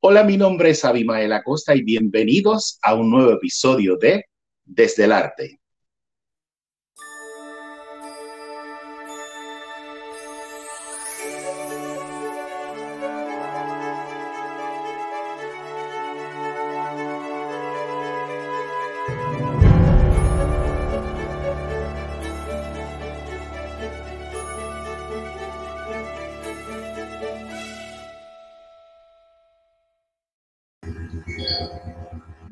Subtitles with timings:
[0.00, 4.26] Hola, mi nombre es Abimael Acosta y bienvenidos a un nuevo episodio de
[4.64, 5.57] Desde el Arte.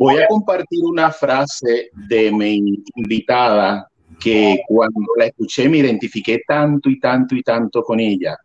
[0.07, 6.89] Voy a compartir una frase de mi invitada que cuando la escuché me identifiqué tanto
[6.89, 8.37] y tanto y tanto con ella.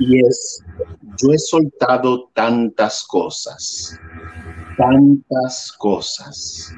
[0.00, 0.64] Y es,
[1.22, 3.96] yo he soltado tantas cosas,
[4.76, 6.74] tantas cosas.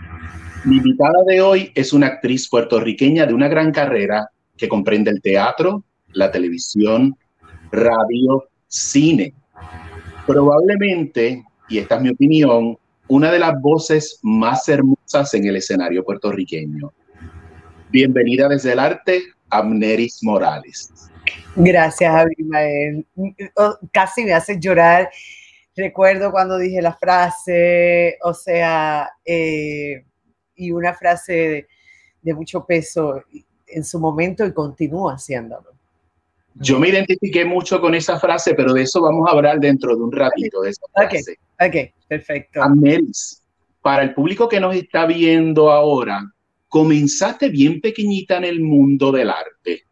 [0.67, 5.23] Mi invitada de hoy es una actriz puertorriqueña de una gran carrera que comprende el
[5.23, 7.17] teatro, la televisión,
[7.73, 9.33] radio, cine.
[10.27, 12.77] Probablemente, y esta es mi opinión,
[13.09, 16.93] una de las voces más hermosas en el escenario puertorriqueño.
[17.91, 20.93] Bienvenida desde el arte, Amneris Morales.
[21.55, 23.07] Gracias, Abimael.
[23.93, 25.11] Casi me hace llorar.
[25.75, 30.05] Recuerdo cuando dije la frase, o sea, eh,
[30.57, 31.69] y una frase de,
[32.23, 33.23] de mucho peso
[33.67, 35.76] en su momento y continúa haciéndolo.
[36.61, 40.03] Yo me identifiqué mucho con esa frase, pero de eso vamos a hablar dentro de
[40.03, 40.63] un ratito.
[40.63, 41.37] De esa frase.
[41.61, 42.63] ok, perfecto.
[42.63, 43.43] Amelis,
[43.83, 46.21] para el público que nos está viendo ahora,
[46.69, 49.85] comenzaste bien pequeñita en el mundo del arte.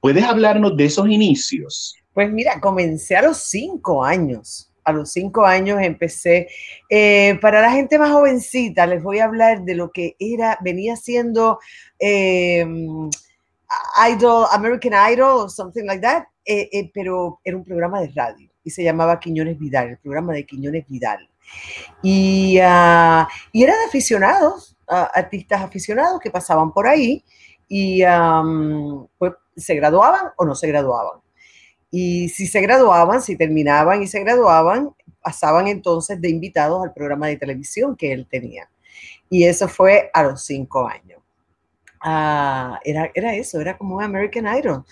[0.00, 1.96] ¿Puedes hablarnos de esos inicios?
[2.12, 4.70] Pues mira, comencé a los cinco años.
[4.84, 6.48] A los cinco años empecé.
[6.90, 10.96] Eh, para la gente más jovencita, les voy a hablar de lo que era, venía
[10.96, 11.60] siendo
[11.98, 12.66] eh,
[14.08, 18.50] Idol, American Idol, o something like that, eh, eh, pero era un programa de radio
[18.64, 21.28] y se llamaba Quiñones Vidal, el programa de Quiñones Vidal.
[22.02, 27.24] Y, uh, y era de aficionados, artistas aficionados que pasaban por ahí
[27.66, 28.02] y
[29.18, 31.20] pues se graduaban o no se graduaban.
[31.90, 37.28] Y si se graduaban, si terminaban y se graduaban, pasaban entonces de invitados al programa
[37.28, 38.68] de televisión que él tenía.
[39.28, 41.21] Y eso fue a los cinco años.
[42.04, 44.84] Ah, era, era eso, era como un American Idol.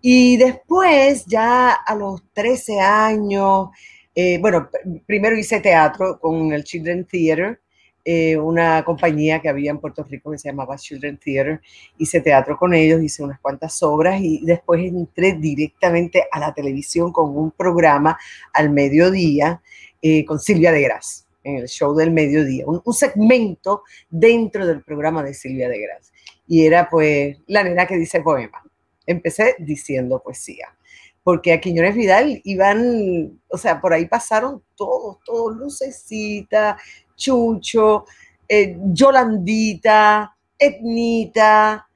[0.00, 3.68] Y después, ya a los 13 años,
[4.14, 4.70] eh, bueno,
[5.06, 7.60] primero hice teatro con el Children Theater,
[8.04, 11.60] eh, una compañía que había en Puerto Rico que se llamaba Children Theater.
[11.98, 17.12] Hice teatro con ellos, hice unas cuantas obras y después entré directamente a la televisión
[17.12, 18.18] con un programa
[18.54, 19.60] al mediodía
[20.00, 24.82] eh, con Silvia de Gras, en el show del mediodía, un, un segmento dentro del
[24.82, 26.12] programa de Silvia de Gras
[26.46, 28.62] y era pues la nena que dice poema.
[29.06, 30.76] Empecé diciendo poesía,
[31.22, 36.76] porque a Quiñones Vidal iban, o sea, por ahí pasaron todos, todos, Lucecita,
[37.16, 38.04] Chucho,
[38.48, 41.88] eh, Yolandita, Etnita,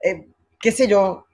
[0.00, 0.28] eh,
[0.60, 1.26] qué sé yo,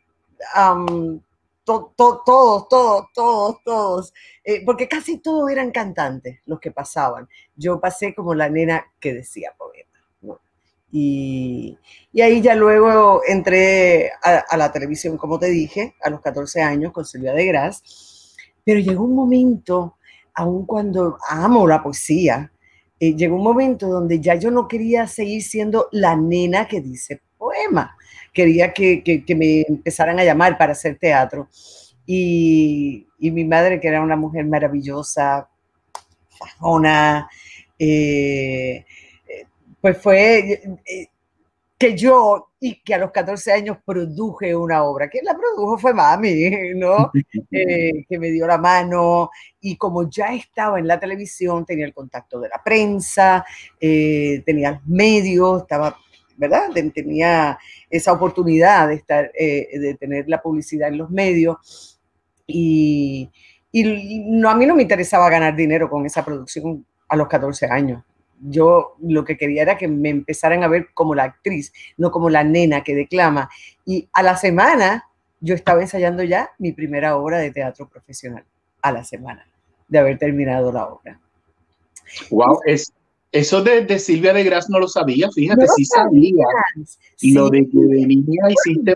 [1.65, 2.69] todos, todos,
[3.15, 4.15] todos, todos,
[4.45, 7.29] eh, porque casi todos eran cantantes los que pasaban.
[7.55, 9.90] Yo pasé como la nena que decía poema.
[10.93, 11.79] Y,
[12.21, 17.05] ahí ya luego entré a, la televisión, como te dije, a los 14 años con
[17.05, 18.35] Silvia de Gras.
[18.65, 19.97] Pero llegó un momento,
[20.35, 22.53] aun cuando amo la poesía,
[22.99, 27.23] eh, llegó un momento donde ya yo no quería seguir siendo la nena que dice
[27.39, 27.97] poema.
[28.33, 31.49] Quería que, que, me empezaran a llamar para hacer teatro.
[32.07, 35.49] Y, y, mi madre, que era una mujer maravillosa,
[36.39, 37.29] fajona,
[37.79, 38.85] eh,
[39.81, 41.09] pues fue eh,
[41.79, 45.09] que yo y que a los 14 años produje una obra.
[45.09, 47.11] Quien la produjo fue mami, ¿no?
[47.53, 49.31] Eh, que me dio la mano
[49.61, 53.45] y como ya estaba en la televisión, tenía el contacto de la prensa,
[53.81, 55.97] eh, tenía los medios, estaba,
[56.37, 56.71] ¿verdad?
[56.95, 57.59] Tenía
[57.89, 61.99] esa oportunidad de, estar, de tener la publicidad en los medios
[62.47, 63.29] y,
[63.73, 67.67] y no, a mí no me interesaba ganar dinero con esa producción a los 14
[67.67, 68.05] años
[68.41, 72.31] yo lo que quería era que me empezaran a ver como la actriz, no como
[72.31, 73.51] la nena que declama.
[73.85, 75.09] Y a la semana
[75.41, 78.45] yo estaba ensayando ya mi primera obra de teatro profesional,
[78.83, 79.47] a la semana
[79.89, 81.21] de haber terminado la obra.
[82.31, 82.93] Wow, es,
[83.33, 86.47] eso de, Silvia de Gras no lo sabía, fíjate, sí sabía.
[87.35, 88.95] Lo de que de niña hiciste...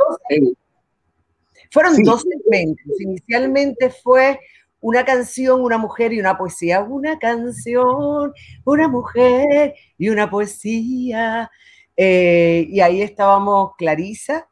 [1.70, 3.00] Fueron dos segmentos.
[3.00, 4.38] Inicialmente fue
[4.84, 6.82] una canción, una mujer y una poesía.
[6.82, 8.34] Una canción,
[8.66, 11.50] una mujer y una poesía.
[11.96, 14.46] Eh, y ahí estábamos Clarisa,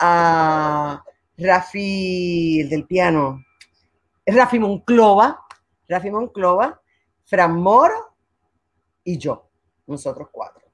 [0.00, 1.00] a
[1.38, 3.40] Rafi, el del piano,
[4.26, 5.44] Rafi Monclova,
[5.88, 6.80] Rafi Monclova,
[7.24, 8.16] Fran Moro
[9.04, 9.48] y yo,
[9.86, 10.66] nosotros cuatro.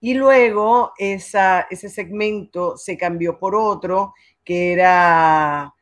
[0.00, 5.74] Y luego esa, ese segmento se cambió por otro que era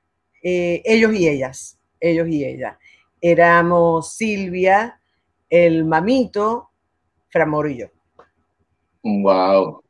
[0.43, 2.79] eh, ellos y ellas, ellos y ella.
[3.20, 5.00] Éramos Silvia,
[5.50, 6.70] el mamito,
[7.29, 7.87] Fran Moro y yo.
[9.02, 9.82] Wow.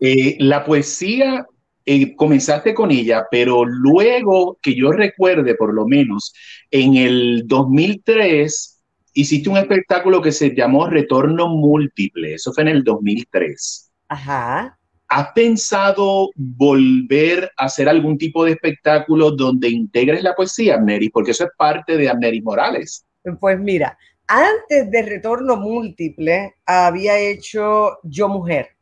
[0.00, 1.46] Eh, la poesía,
[1.84, 6.32] eh, comenzaste con ella, pero luego que yo recuerde, por lo menos,
[6.70, 8.78] en el 2003
[9.14, 12.34] hiciste un espectáculo que se llamó Retorno Múltiple.
[12.34, 13.90] Eso fue en el 2003.
[14.08, 14.77] Ajá.
[15.08, 21.10] ¿Has pensado volver a hacer algún tipo de espectáculo donde integres la poesía, Amneris?
[21.10, 23.06] Porque eso es parte de Amneris Morales.
[23.40, 23.96] Pues mira,
[24.26, 28.76] antes de Retorno Múltiple había hecho Yo Mujer.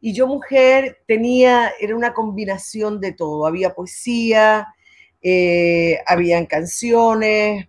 [0.00, 3.46] Y Yo Mujer tenía, era una combinación de todo.
[3.46, 4.66] Había poesía,
[5.22, 7.68] eh, habían canciones,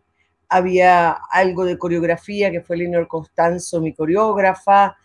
[0.49, 4.97] había algo de coreografía, que fue Leonor Constanzo, mi coreógrafa.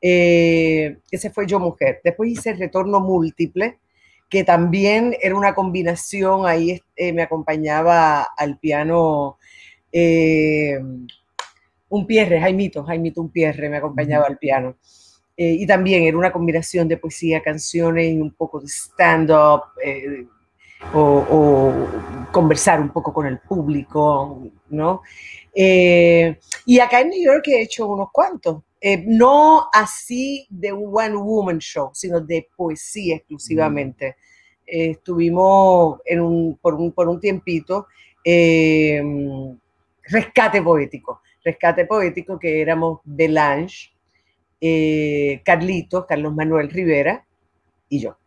[0.00, 2.00] Eh, ese fue Yo Mujer.
[2.04, 3.78] Después hice Retorno Múltiple,
[4.28, 9.38] que también era una combinación, ahí eh, me acompañaba al piano
[11.90, 14.76] un Pierre, Jaimito, Jaimito un Pierre me acompañaba al piano.
[15.36, 20.26] Eh, y también era una combinación de poesía, canciones y un poco de stand-up eh,
[20.92, 21.86] o,
[22.32, 25.02] conversar un poco con el público, ¿no?
[25.54, 28.62] Eh, y acá en New York he hecho unos cuantos,
[29.06, 34.16] no así de un one woman show, sino de poesía exclusivamente.
[34.64, 37.86] estuvimos en un, por, un, por un tiempito
[40.02, 43.92] rescate poético rescate poético, que éramos Belange,
[44.60, 47.24] eh, Carlitos, Carlos Manuel Rivera
[47.88, 48.18] y yo.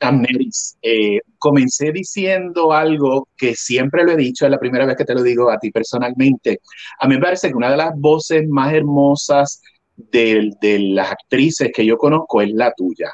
[0.00, 5.04] Amneris, eh, comencé diciendo algo que siempre lo he dicho, es la primera vez que
[5.04, 6.60] te lo digo a ti personalmente.
[6.98, 9.60] A mí me parece que una de las voces más hermosas
[9.96, 10.52] de,
[10.92, 13.12] las actrices que yo conozco es la tuya.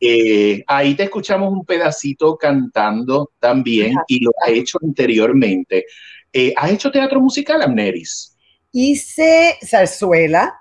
[0.00, 5.84] Eh, ahí te escuchamos un pedacito cantando también y lo ha hecho anteriormente.
[6.32, 8.36] Eh, ¿Has hecho teatro musical, Amneris?
[8.72, 10.54] Hice zarzuela.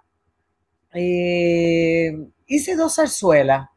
[0.94, 3.68] Hice dos zarzuelas.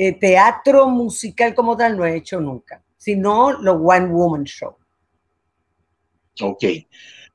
[0.00, 4.76] Eh, teatro musical como tal no he hecho nunca, sino lo One Woman Show.
[6.40, 6.64] Ok.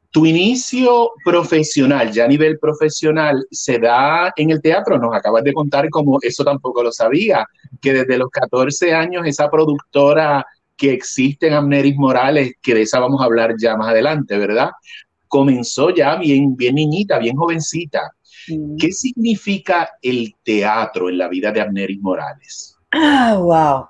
[0.09, 4.97] Tu inicio profesional, ya a nivel profesional, se da en el teatro.
[4.97, 7.45] Nos acabas de contar como eso tampoco lo sabía,
[7.81, 10.45] que desde los 14 años esa productora
[10.77, 14.69] que existe en Amneris Morales, que de esa vamos a hablar ya más adelante, ¿verdad?
[15.27, 18.09] Comenzó ya bien, bien niñita, bien jovencita.
[18.79, 22.77] ¿Qué significa el teatro en la vida de Amneris Morales?
[22.91, 23.87] Ah, wow.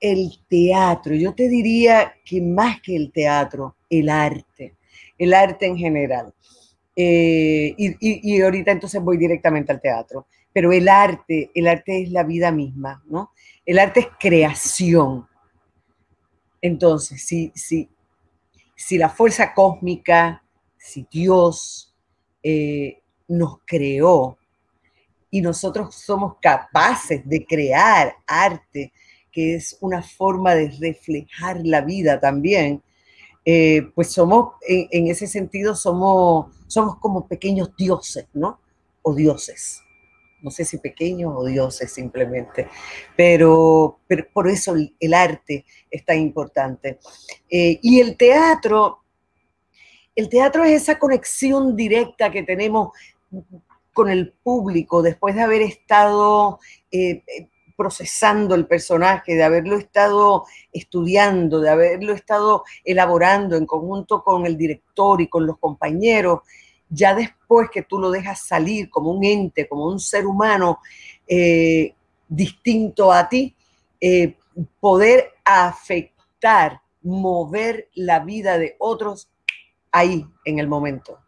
[0.00, 4.74] El teatro, yo te diría que más que el teatro, el arte,
[5.16, 6.34] el arte en general.
[6.96, 12.10] Eh, y, y, ahorita entonces voy directamente al teatro, pero el arte, el arte es
[12.10, 13.30] la vida misma, ¿no?
[13.64, 15.26] El arte es creación,
[16.62, 17.52] entonces, si,
[18.76, 20.44] si la fuerza cósmica,
[20.78, 21.92] si Dios
[22.42, 23.01] eh,
[23.32, 24.38] nos creó
[25.30, 28.92] y nosotros somos capaces de crear arte,
[29.30, 32.82] que es una forma de reflejar la vida también,
[33.44, 38.60] eh, pues somos, en, ese sentido, somos, somos como pequeños dioses, ¿no?
[39.02, 39.82] O dioses
[40.42, 42.68] no sé si pequeños o dioses simplemente,
[43.16, 44.00] pero,
[44.32, 46.98] por eso el, arte es tan importante.
[47.48, 49.02] Eh, y el teatro,
[50.14, 52.90] el teatro es esa conexión directa que tenemos
[53.92, 56.58] con el público después de haber estado
[56.90, 57.22] eh,
[57.76, 64.56] procesando el personaje, de haberlo estado estudiando, de haberlo estado elaborando en conjunto con el
[64.56, 66.40] director y con los compañeros
[66.92, 70.80] ya después que tú lo dejas salir como un ente, como un ser humano
[71.26, 71.94] eh,
[72.28, 73.56] distinto a ti,
[73.98, 74.36] eh,
[74.78, 79.30] poder afectar, mover la vida de otros
[79.90, 81.18] ahí, en el momento.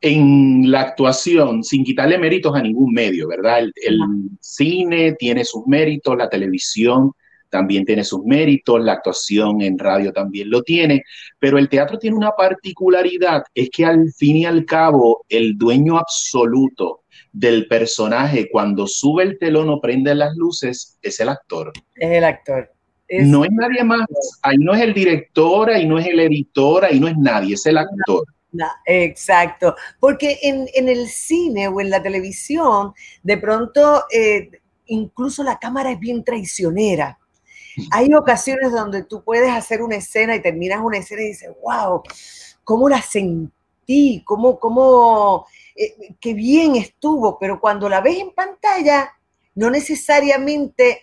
[0.00, 3.60] En la actuación, sin quitarle méritos a ningún medio, ¿verdad?
[3.60, 4.00] el
[4.40, 7.12] cine tiene sus méritos, la televisión
[7.50, 11.04] también tiene sus méritos, la actuación en radio también lo tiene,
[11.38, 15.98] pero el teatro tiene una particularidad, es que al fin y al cabo el dueño
[15.98, 21.72] absoluto del personaje cuando sube el telón o prende las luces es el actor.
[21.94, 22.70] Es el actor.
[23.08, 24.06] no es nadie más,
[24.42, 27.66] ahí no es el director, ahí no es el editor, ahí no es nadie, es
[27.66, 28.24] el actor.
[28.84, 34.50] Exacto, porque en, el cine o en la televisión, de pronto, eh,
[34.86, 37.18] incluso la cámara es bien traicionera
[37.90, 42.02] Hay ocasiones donde tú puedes hacer una escena y terminas una escena y dices, wow,
[42.64, 44.22] ¿cómo la sentí?
[44.24, 47.38] ¿Cómo, cómo, eh, qué bien estuvo?
[47.38, 49.12] Pero cuando la ves en pantalla,
[49.54, 51.02] no necesariamente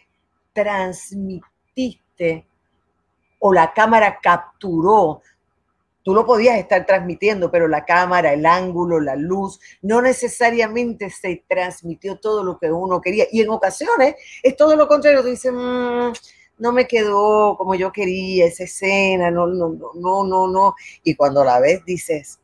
[0.54, 2.48] transmitiste
[3.40, 5.22] o la cámara capturó.
[6.04, 11.46] Tú lo podías estar transmitiendo, pero la cámara, el ángulo, la luz, no necesariamente se
[11.48, 13.26] transmitió todo lo que uno quería.
[13.32, 15.22] Y en ocasiones es todo lo contrario.
[15.22, 16.12] Tú dices, mm,
[16.58, 20.76] no me quedó como yo quería esa escena, no, no, no, no, no, no.
[21.04, 22.40] Y cuando la ves dices,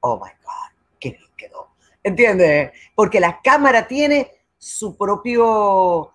[0.00, 1.68] oh my God, qué bien quedó.
[2.02, 2.72] ¿Entiendes?
[2.94, 6.12] Porque la cámara tiene su propio,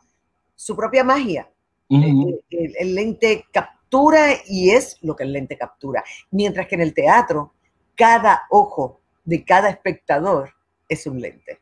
[0.55, 1.50] su propia magia.
[1.89, 3.46] el, lente
[3.86, 6.04] captura y es lo que el lente captura.
[6.32, 7.54] Mientras que en el teatro,
[7.96, 10.50] cada ojo de cada espectador
[10.89, 11.60] es un lente.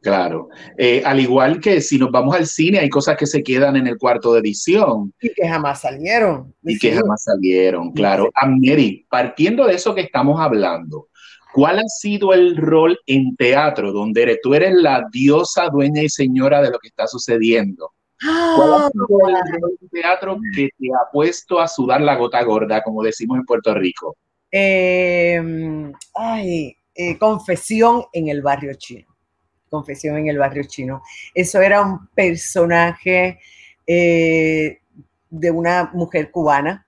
[0.00, 0.48] Claro.
[0.78, 3.86] Eh, al igual que si nos vamos al cine, hay cosas que se quedan en
[3.86, 5.12] el cuarto de edición.
[5.20, 6.54] Y que jamás salieron.
[6.62, 8.30] Y que jamás salieron, claro.
[8.34, 11.08] Amneri, partiendo de eso que estamos hablando,
[11.52, 16.08] ¿cuál ha sido el rol en teatro donde eres, tú eres la diosa, dueña y
[16.08, 17.92] señora de lo que está sucediendo?
[18.20, 22.82] ¿Cuál ha sido el rol teatro que te ha puesto a sudar la gota gorda,
[22.82, 24.16] como decimos en Puerto Rico?
[24.50, 29.06] Em, ay, eh, confesión en el barrio chino.
[29.68, 31.02] Confesión en el barrio chino.
[31.34, 33.38] Eso era un personaje
[33.86, 34.78] eh,
[35.28, 36.86] de una mujer cubana.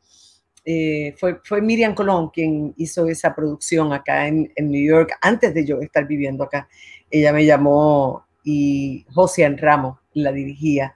[0.65, 5.65] Eh, fue, fue, Miriam Colón quien hizo esa producción acá en, New York antes de
[5.65, 6.69] yo estar viviendo acá.
[7.11, 10.95] Ella me llamó y José Ramos la dirigía.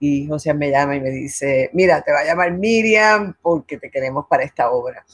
[0.00, 3.90] Y José me llama y me dice, mira, te va a llamar Miriam porque te
[3.90, 5.04] queremos para esta obra.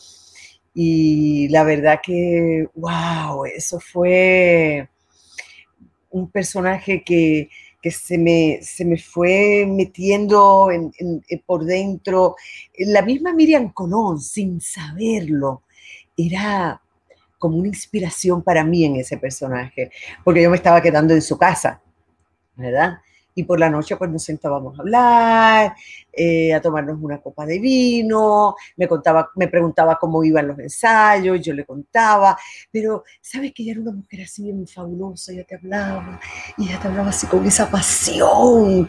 [0.74, 4.88] Y la verdad que, wow, eso fue
[6.10, 7.48] un personaje que,
[7.90, 10.68] se, me, se, me, fue metiendo
[11.46, 12.36] por dentro.
[12.78, 15.62] La misma Miriam Colón, sin saberlo,
[16.16, 16.80] era
[17.38, 19.90] como una inspiración para mí en ese personaje,
[20.22, 21.80] porque yo me estaba quedando en su casa,
[22.54, 22.98] ¿verdad?
[23.40, 25.74] Y por la noche pues nos sentábamos a hablar,
[26.12, 31.40] eh, a tomarnos una copa de vino, me contaba, me preguntaba cómo iban los ensayos,
[31.40, 32.36] yo le contaba,
[32.70, 36.20] pero sabes que ella era una mujer así bien fabulosa, ella te hablaba,
[36.58, 38.86] y ella te hablaba así con esa pasión,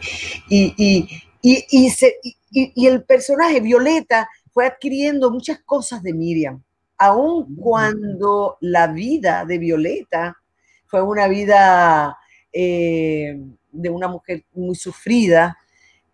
[0.50, 1.08] y, y,
[1.40, 6.62] y, y el personaje Violeta fue adquiriendo muchas cosas de Miriam,
[6.98, 10.36] aun cuando la vida de Violeta
[10.86, 12.18] fue una vida...
[12.52, 13.40] Eh,
[13.72, 15.58] de una mujer muy sufrida,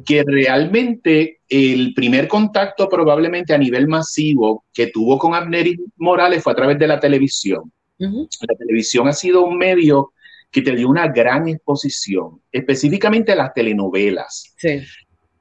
[0.06, 6.54] que realmente el primer contacto probablemente a nivel masivo que tuvo con Abner Morales fue
[6.54, 7.72] a través de la televisión.
[7.98, 10.12] La televisión ha sido un medio
[10.52, 14.54] que te dio una gran exposición, específicamente las telenovelas.
[14.58, 14.82] Sí.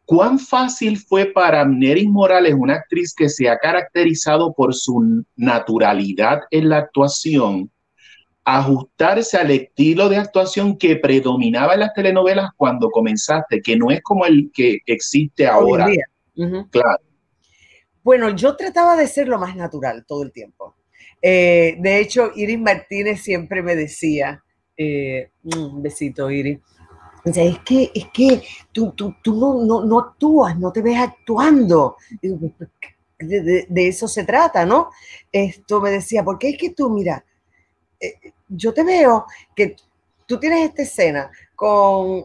[0.05, 6.41] ¿Cuán fácil fue para Neris Morales, una actriz que se ha caracterizado por su naturalidad
[6.51, 7.71] en la actuación,
[8.45, 14.01] ajustarse al estilo de actuación que predominaba en las telenovelas cuando comenzaste, que no es
[14.03, 15.87] como el que existe ahora?
[16.35, 16.99] Claro.
[18.03, 20.75] Bueno, yo trataba de ser lo más natural todo el tiempo.
[21.23, 24.43] Eh, de hecho, Iris Martínez siempre me decía,
[24.83, 26.59] eh, un besito, Iris.
[27.27, 31.97] es que, es que tú, tú, tú no, no, actúas, no te ves actuando.
[33.19, 34.91] De, eso se trata, ¿no?
[35.31, 37.23] Esto me decía, porque es que tú, mira,
[38.01, 38.15] eh,
[38.49, 39.77] yo te veo que
[40.25, 42.25] tú tienes esta escena con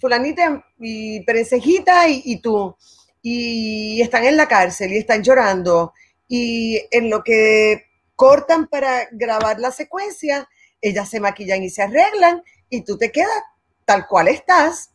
[0.00, 2.74] fulanita y perecejita y, y tú,
[3.22, 5.92] y están en la cárcel y están llorando,
[6.26, 7.84] y en lo que
[8.16, 10.48] cortan para grabar la secuencia,
[10.80, 13.42] ellas se maquillan y se arreglan y tú te quedas
[13.84, 14.92] tal cual estás.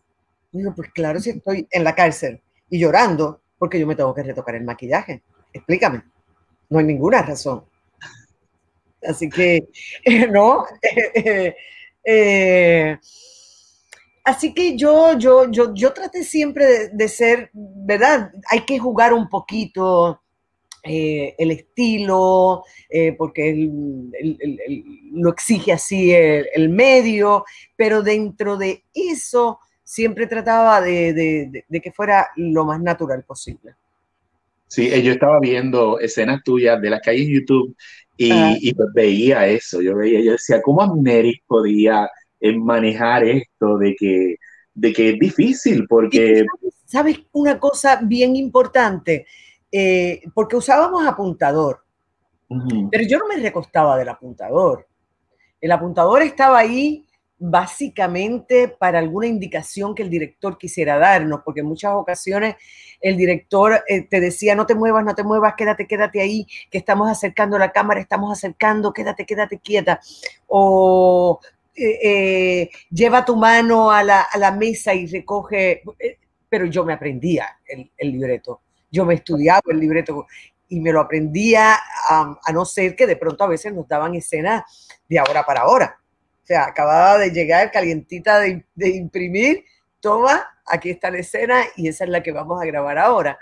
[0.52, 4.24] Digo, pues claro, si estoy en la cárcel y llorando, porque yo me tengo que
[4.24, 5.24] retocar el maquillaje.
[5.54, 6.04] Explícame.
[6.70, 7.66] No hay ninguna razón.
[9.04, 9.68] Así que,
[10.32, 10.66] ¿no?
[12.08, 13.00] Eh,
[14.24, 18.32] así que yo, yo, yo, yo traté siempre de, de, ser, ¿verdad?
[18.52, 20.22] Hay que jugar un poquito,
[20.88, 23.56] eh, el estilo, eh, porque
[25.14, 27.44] lo exige así el, medio,
[27.76, 33.74] pero dentro de eso siempre trataba de, que fuera lo más natural posible.
[34.68, 37.76] Sí, eh, yo estaba viendo escenas tuyas de las que hay en YouTube
[38.16, 42.08] y, pues veía eso, yo veía, yo decía, ¿cómo Amneris podía
[42.58, 44.36] manejar esto de que,
[44.76, 45.88] de que es difícil?
[45.88, 46.46] Porque...
[46.86, 49.26] ¿Sabes una cosa bien importante?
[49.78, 51.84] Eh, porque usábamos apuntador,
[52.90, 54.88] pero yo no me recostaba del apuntador.
[55.60, 57.06] El apuntador estaba ahí
[57.38, 62.56] básicamente para alguna indicación que el director quisiera darnos, porque en muchas ocasiones
[63.02, 66.78] el director eh, te decía, no te muevas, no te muevas, quédate, quédate ahí, que
[66.78, 70.00] estamos acercando la cámara, estamos acercando, quédate, quédate quieta.
[70.48, 71.42] O
[71.76, 75.84] eh, lleva tu mano a la, mesa y recoge,
[76.48, 78.62] pero yo me aprendía el libreto
[78.92, 80.28] yo me estudiaba el libreto
[80.68, 81.76] y me lo aprendía
[82.10, 86.00] a, no ser que de pronto a veces nos daban escenas de ahora para ahora.
[86.44, 89.64] O sea, acababa de llegar calientita de, imprimir,
[90.00, 93.38] toma, aquí está la escena y esa es la que vamos a grabar ahora.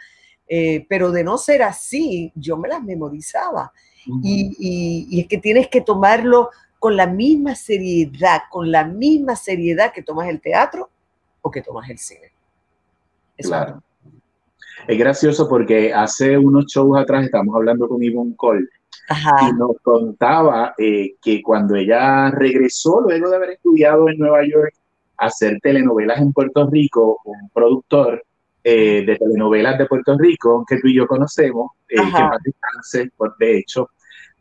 [0.48, 3.72] Eh, pero de no ser así, yo me las memorizaba.
[4.22, 9.94] y, y, es que tienes que tomarlo con la misma seriedad, con la misma seriedad
[9.94, 10.90] que tomas el teatro
[11.42, 12.34] o que tomas el cine.
[13.38, 13.82] claro.
[14.88, 18.68] Es gracioso porque hace unos shows atrás estábamos hablando con Ivonne Cole
[19.10, 24.74] y nos contaba eh, que cuando ella regresó luego de haber estudiado en Nueva York
[25.18, 28.24] a hacer telenovelas en Puerto Rico, un productor
[28.64, 33.58] eh, de telenovelas de Puerto Rico, que tú y yo conocemos, eh, que por de
[33.60, 33.90] hecho,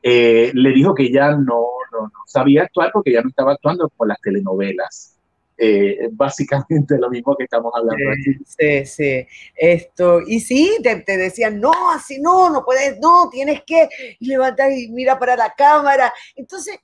[0.02, 4.08] le dijo que ella no, no, no, sabía actuar porque ella no estaba actuando con
[4.08, 5.16] las telenovelas.
[5.56, 8.34] Eh, básicamente lo mismo que estamos hablando aquí.
[8.44, 9.26] Sí, sí.
[9.54, 13.88] Esto, y sí, te, decían, no, así no, no puedes, no, tienes que
[14.20, 16.12] levantar y mira para la cámara.
[16.34, 16.78] Entonces,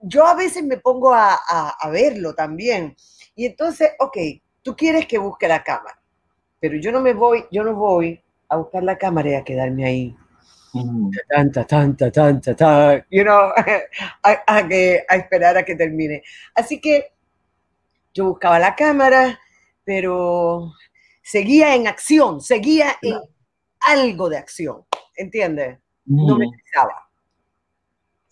[0.00, 2.94] yo a veces me pongo a, a verlo también.
[3.34, 4.16] Y entonces, ok,
[4.62, 6.00] tú quieres que busque la cámara,
[6.60, 9.84] pero yo no me voy, yo no voy a buscar la cámara y a quedarme
[9.84, 10.16] ahí
[10.74, 13.52] Tanta, tanta, tanta, tanta, you know,
[14.24, 16.22] a, que, a esperar a que termine.
[16.52, 17.12] Así que
[18.12, 19.38] yo buscaba la cámara,
[19.84, 20.72] pero
[21.22, 23.18] seguía en acción, seguía en
[23.86, 24.84] algo de acción,
[25.16, 25.78] ¿entiendes?
[26.06, 27.08] No me pensaba.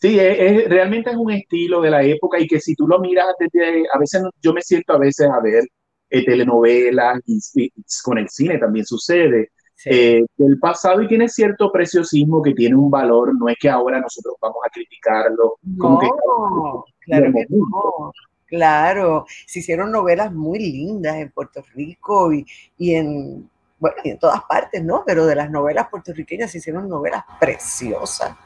[0.01, 3.35] Sí, es, realmente es un estilo de la época y que si tú lo miras
[3.39, 5.63] desde, a veces yo me siento a veces a ver
[6.11, 9.53] eh, telenovelas y, con el cine también sucede
[9.85, 14.01] eh, del pasado y tiene cierto preciosismo que tiene un valor, no es que ahora
[14.01, 15.57] nosotros vamos a criticarlo.
[15.63, 18.13] No, claro que no.
[18.47, 22.45] Claro, se hicieron novelas muy lindas en Puerto Rico y,
[22.77, 25.03] y en, bueno, en todas partes, ¿no?
[25.07, 28.37] Pero de las novelas puertorriqueñas se hicieron novelas preciosas,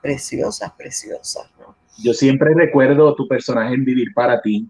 [0.00, 1.76] preciosas, preciosas, ¿no?
[2.02, 4.66] Yo siempre recuerdo tu personaje en Vivir para ti.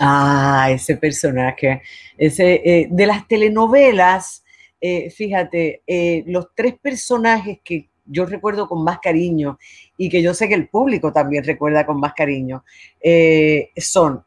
[0.00, 1.82] Ah, ese personaje,
[2.16, 4.42] ese, eh, de las telenovelas,
[4.80, 9.58] eh, fíjate, eh, los tres personajes que yo recuerdo con más cariño
[9.96, 12.64] y que yo sé que el público también recuerda con más cariño
[13.00, 14.24] eh, son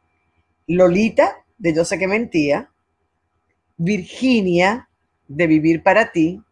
[0.66, 2.70] Lolita, de Yo sé que mentía,
[3.76, 4.88] Virginia,
[5.28, 6.42] de Vivir para ti,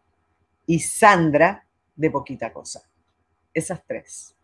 [0.67, 2.83] y Sandra, de Poquita Cosa.
[3.53, 4.35] Esas tres.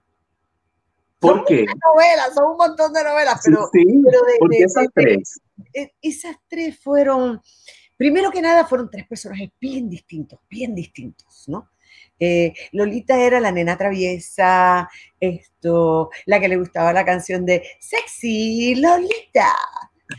[1.20, 1.66] ¿Por son qué?
[1.66, 3.84] novelas, son un montón de novelas, pero, sí,
[4.64, 5.40] esas tres?
[6.02, 7.42] esas tres fueron
[8.00, 11.70] primero que nada fueron tres personajes bien distintos, bien distintos, ¿no?
[12.18, 18.76] Eh, Lolita era la nena traviesa, esto, la que le gustaba la canción de Sexy
[18.76, 19.54] Lolita.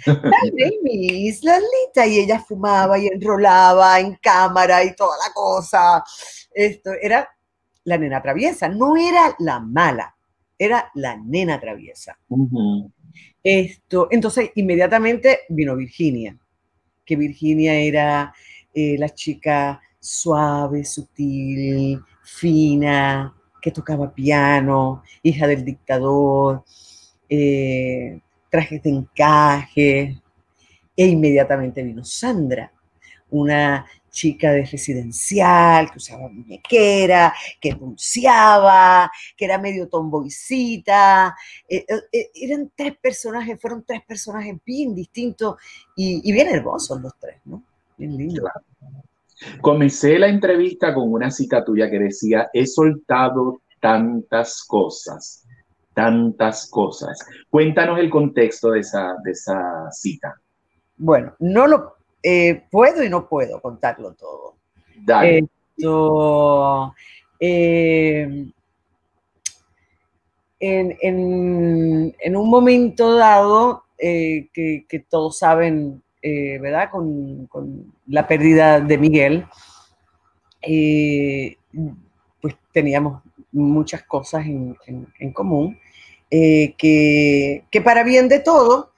[0.06, 2.06] My name is Lolita.
[2.06, 6.04] Y ella fumaba y enrolaba en cámara y toda la cosa.
[6.52, 7.30] Esto era
[7.84, 10.14] la nena traviesa, no era la mala,
[10.58, 12.18] era la nena traviesa.
[13.42, 16.36] Esto, entonces, inmediatamente vino Virginia,
[17.10, 18.32] que Virginia era
[18.72, 26.62] eh, la chica suave, sutil, fina, que tocaba piano, hija del dictador,
[27.28, 30.22] eh, trajes de encaje.
[30.96, 32.70] E inmediatamente vino Sandra,
[33.30, 41.34] una chica de residencial, que usaba muñequera, que pulseaba, que era medio tomboycita.
[41.68, 45.56] Eh, eh, eran tres personajes, fueron tres personajes bien distintos
[45.96, 47.62] y, bien hermosos los tres, ¿no?
[47.96, 48.50] Bien lindos.
[49.60, 55.46] Comencé la entrevista con una cita tuya que decía, he soltado tantas cosas,
[55.94, 57.18] tantas cosas.
[57.48, 60.34] Cuéntanos el contexto de esa, de esa cita.
[60.96, 64.56] Bueno, no lo eh, puedo y no puedo contarlo todo.
[64.96, 65.48] Dale.
[67.42, 68.52] Eh,
[70.60, 76.90] en, un momento dado, eh, que, todos saben ¿verdad?
[76.90, 77.48] Con,
[78.06, 79.46] la pérdida de Miguel,
[82.40, 85.78] pues teníamos muchas cosas en, común,
[86.30, 88.92] eh, que, para bien de todo,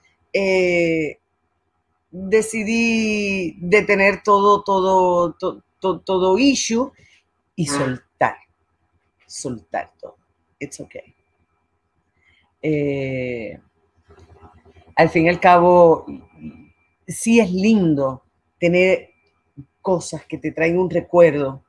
[2.13, 5.35] decidí detener todo, todo,
[5.81, 6.93] todo, todo, issue
[7.57, 7.73] y ah.
[7.73, 8.37] soltar,
[9.27, 10.17] soltar todo.
[10.61, 11.15] It's okay.
[14.95, 16.07] al fin y al cabo,
[17.09, 18.23] sí es lindo
[18.61, 19.11] tener
[19.81, 21.65] cosas que te traen un recuerdo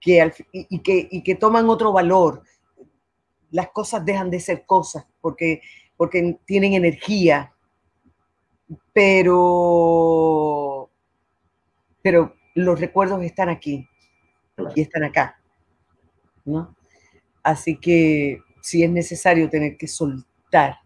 [0.00, 2.42] que y, que, y que toman otro valor.
[3.50, 5.62] Las cosas dejan de ser cosas porque,
[5.96, 7.55] porque tienen energía,
[8.92, 10.90] pero,
[12.02, 13.88] pero los recuerdos están aquí
[14.74, 15.40] y están acá.
[16.44, 16.74] ¿no?
[17.42, 20.78] Así que si es necesario tener que soltar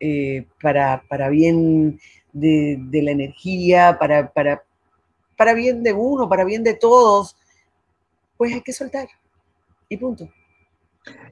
[0.00, 2.00] eh, para, para, bien
[2.32, 4.64] de, la energía, para, para,
[5.36, 7.36] para bien de uno, para bien de todos,
[8.36, 9.06] pues hay que soltar.
[9.88, 10.28] Y punto.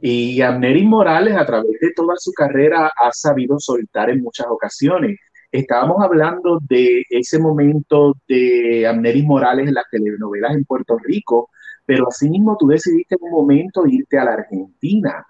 [0.00, 5.18] Y Amneris Morales, a través de toda su carrera, ha sabido soltar en muchas ocasiones.
[5.52, 11.50] Estábamos hablando de ese momento de Amneris Morales en las telenovelas en Puerto Rico,
[11.84, 15.26] pero asimismo tú decidiste en un momento irte a la Argentina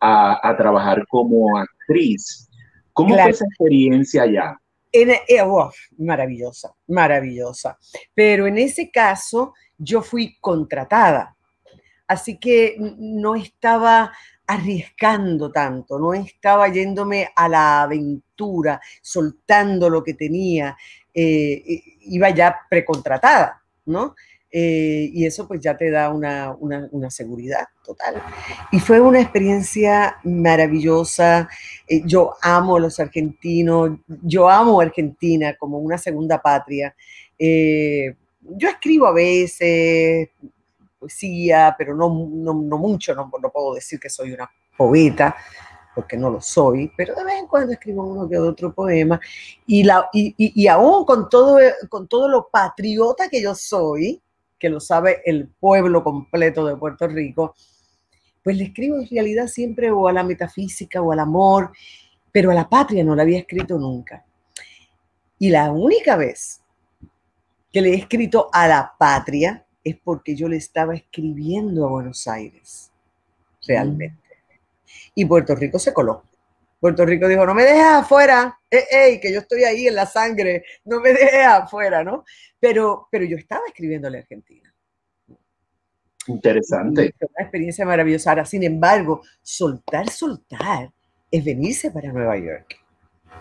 [0.00, 2.48] a, a trabajar como actriz.
[2.92, 4.56] ¿Cómo fue esa experiencia allá?
[4.92, 5.20] En, eh,
[5.98, 7.78] maravillosa, maravillosa.
[8.14, 11.36] Pero en ese caso yo fui contratada,
[12.10, 14.12] así que no estaba
[14.44, 20.76] arriesgando tanto, no estaba yéndome a la aventura, soltando lo que tenía,
[21.14, 21.62] eh,
[22.00, 24.16] iba ya precontratada, ¿no?
[24.50, 26.56] Eh, y eso pues ya te da una,
[27.10, 28.20] seguridad total.
[28.72, 31.48] Y fue una experiencia maravillosa.
[31.86, 36.92] Eh, yo amo a los argentinos, yo amo a Argentina como una segunda patria.
[37.38, 40.30] Yo escribo a veces
[41.00, 45.34] poesía, pero no, no, mucho, no, puedo decir que soy una poeta,
[45.94, 49.18] porque no lo soy, pero de vez en cuando escribo uno que otro poema.
[49.66, 51.58] Y, la, y, y, y aún con todo,
[51.88, 54.22] con todo lo patriota que yo soy,
[54.58, 57.54] que lo sabe el pueblo completo de Puerto Rico,
[58.44, 61.72] pues le escribo en realidad siempre o a la metafísica o al amor,
[62.30, 64.24] pero a la patria no la había escrito nunca.
[65.38, 66.60] Y la única vez
[67.72, 72.26] que le he escrito a la patria es porque yo le estaba escribiendo a Buenos
[72.28, 72.90] Aires,
[73.66, 74.18] realmente.
[75.14, 76.24] Y Puerto Rico se coló.
[76.78, 80.64] Puerto Rico dijo, no me dejes afuera, eh, que yo estoy ahí en la sangre,
[80.84, 82.24] no me dejes afuera, ¿no?
[82.58, 84.74] Pero, pero yo estaba escribiéndole a Argentina.
[86.26, 87.14] Interesante.
[87.20, 88.30] Una experiencia maravillosa.
[88.30, 90.90] Ahora, sin embargo, soltar, soltar
[91.30, 92.76] es venirse para Nueva York.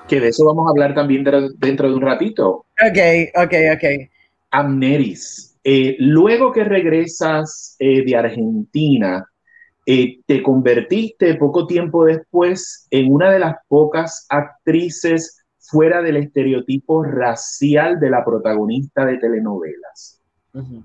[0.08, 1.24] Que de eso vamos a hablar también
[1.58, 2.66] dentro de un ratito.
[2.82, 3.00] Ok,
[3.36, 4.10] ok, ok.
[4.52, 9.26] Amneris, eh, luego que regresas eh, de Argentina,
[9.86, 17.04] eh, te convertiste poco tiempo después en una de las pocas actrices fuera del estereotipo
[17.04, 20.22] racial de la protagonista de telenovelas.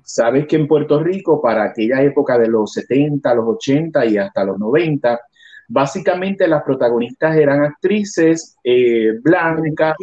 [0.05, 4.45] Sabes que en Puerto Rico, para aquella época de los 70, los 80 y hasta
[4.45, 5.19] los 90,
[5.69, 9.97] básicamente las protagonistas eran actrices eh, blancas,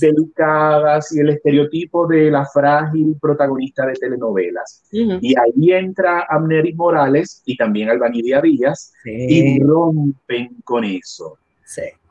[0.00, 4.82] delicadas y el estereotipo de la frágil protagonista de telenovelas.
[4.90, 11.38] Y ahí entra Amneris Morales y también Albanidia Díaz y rompen con eso.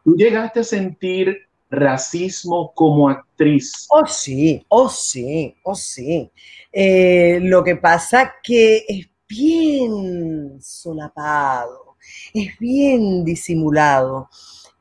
[0.03, 1.37] ¿Tú llegaste a sentir
[1.69, 3.85] racismo como actriz?
[3.89, 6.31] Oh, sí, oh, sí, oh, sí.
[6.71, 11.88] Eh, lo que pasa que es bien solapado,
[12.33, 14.29] es bien disimulado,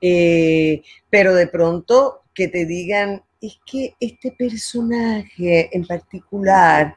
[0.01, 6.97] eh, pero de pronto que te digan, es que este personaje en particular,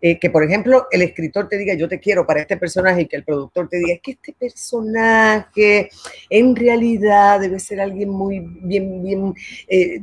[0.00, 3.06] eh, que por ejemplo el escritor te diga yo te quiero para este personaje y
[3.06, 5.90] que el productor te diga es que este personaje
[6.28, 9.34] en realidad debe ser alguien muy bien, bien
[9.68, 10.02] eh,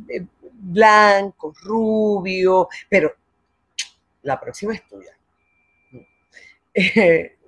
[0.53, 3.13] blanco, rubio, pero
[4.23, 5.17] la próxima es tuya.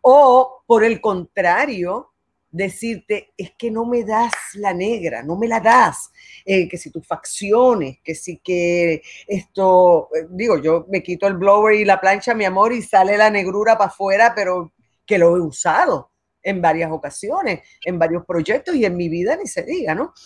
[0.00, 2.12] O por el contrario,
[2.56, 6.10] decirte, es que no me das la negra, no me la das,
[6.44, 11.34] eh, que si tus facciones, que si que esto, eh, digo, yo me quito el
[11.34, 14.72] blower y la plancha, mi amor, y sale la negrura para afuera, pero
[15.04, 19.46] que lo he usado en varias ocasiones, en varios proyectos y en mi vida ni
[19.46, 20.14] se diga, ¿no?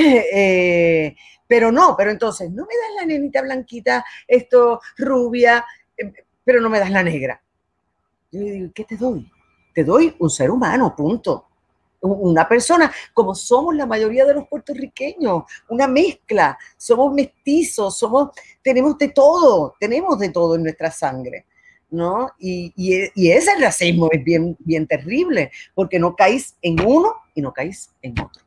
[0.00, 5.64] Eh, pero no, pero entonces, no me das la nenita blanquita, esto rubia,
[6.44, 7.42] pero no me das la negra.
[8.30, 9.30] Yo digo, ¿qué te doy?
[9.74, 11.48] Te doy un ser humano, punto
[12.00, 18.30] una persona, como somos la mayoría de los puertorriqueños, una mezcla, somos mestizos, somos,
[18.62, 21.46] tenemos de todo, tenemos de todo en nuestra sangre,
[21.90, 22.30] ¿no?
[22.38, 27.52] Y, y, ese racismo es bien, bien terrible, porque no caís en uno y no
[27.52, 28.42] caís en otro.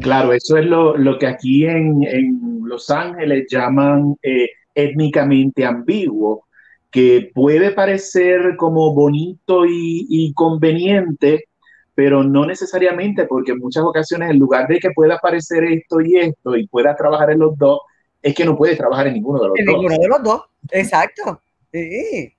[0.00, 6.46] Claro, eso es lo, que aquí en, Los Ángeles llaman eh, étnicamente ambiguo
[6.92, 11.46] que puede parecer como bonito y, conveniente,
[11.94, 16.18] pero no necesariamente, porque en muchas ocasiones en lugar de que pueda parecer esto y
[16.18, 17.80] esto y pueda trabajar en los dos,
[18.20, 19.58] es que no puede trabajar en ninguno de los dos.
[19.58, 21.40] En ninguno de los dos, exacto.
[21.72, 22.34] Sí.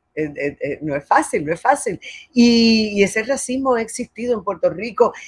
[0.82, 2.00] no es fácil, no es fácil.
[2.32, 5.14] Y, ese racismo ha existido en Puerto Rico.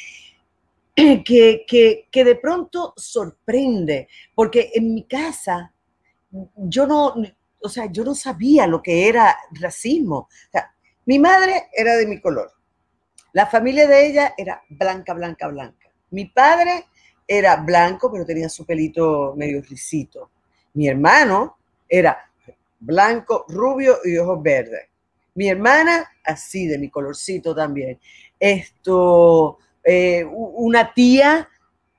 [0.96, 5.74] Que, que, que, de pronto sorprende, porque en mi casa
[6.56, 7.16] yo no,
[7.66, 10.18] o sea, yo no sabía lo que era racismo.
[10.18, 10.72] O sea,
[11.06, 12.52] mi madre era de mi color.
[13.34, 15.90] La familia de ella era blanca, blanca, blanca.
[16.12, 16.86] Mi padre
[17.28, 20.32] era blanco, pero tenía su pelito medio risito.
[20.74, 21.58] Mi hermano
[21.90, 22.32] era
[22.80, 24.88] blanco, rubio y ojos verdes.
[25.34, 28.00] Mi hermana, así de mi colorcito también.
[28.40, 31.50] Esto, eh, una tía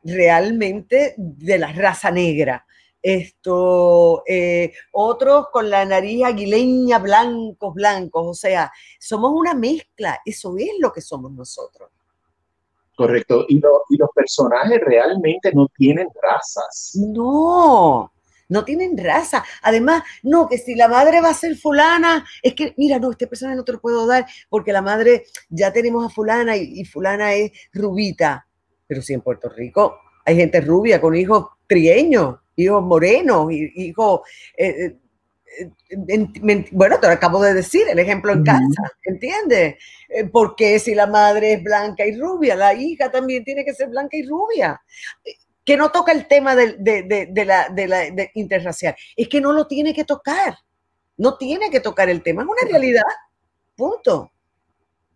[0.04, 2.65] realmente de la raza negra
[3.06, 10.56] esto, eh, otros con la nariz aguileña, blancos, blancos, o sea, somos una mezcla, eso
[10.58, 11.88] es lo que somos nosotros.
[12.96, 16.96] Correcto, y, y los personajes realmente no tienen razas.
[16.96, 18.12] No,
[18.48, 19.44] no tienen raza.
[19.62, 23.28] Además, no, que si la madre va a ser fulana, es que, mira, no, este
[23.28, 26.84] personaje no te lo puedo dar porque la madre ya tenemos a fulana y, y
[26.84, 28.48] fulana es rubita.
[28.88, 34.20] Pero si en Puerto Rico hay gente rubia con hijos trieños hijos morenos, hijos...
[34.56, 34.98] Eh, eh,
[36.72, 39.76] bueno, te lo acabo de decir, el ejemplo en casa, ¿entiendes?
[40.08, 43.88] Eh, porque si la madre es blanca y rubia, la hija también tiene que ser
[43.88, 44.80] blanca y rubia.
[45.64, 46.76] Que no toca el tema de,
[47.46, 50.58] la, de la interracial, es que no lo tiene que tocar,
[51.16, 53.02] no tiene que tocar el tema, es una realidad,
[53.74, 54.30] punto.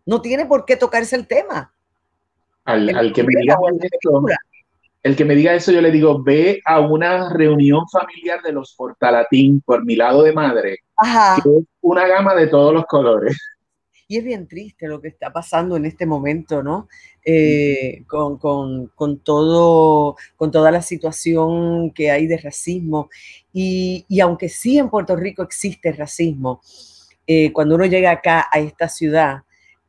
[0.05, 1.71] No tiene por qué tocarse el tema.
[2.65, 3.57] Al, que me diga
[5.03, 8.75] el que me diga eso, yo le digo, ve a una reunión familiar de los
[8.75, 10.79] Portalatín por mi lado de madre,
[11.43, 13.37] que es una gama de todos los colores.
[14.07, 16.89] Y es bien triste lo que está pasando en este momento, ¿no?
[17.23, 18.37] Eh, con,
[19.23, 23.09] todo, con toda la situación que hay de racismo.
[23.53, 26.59] Y, aunque sí en Puerto Rico existe racismo,
[27.25, 29.43] eh, cuando uno llega acá a esta ciudad,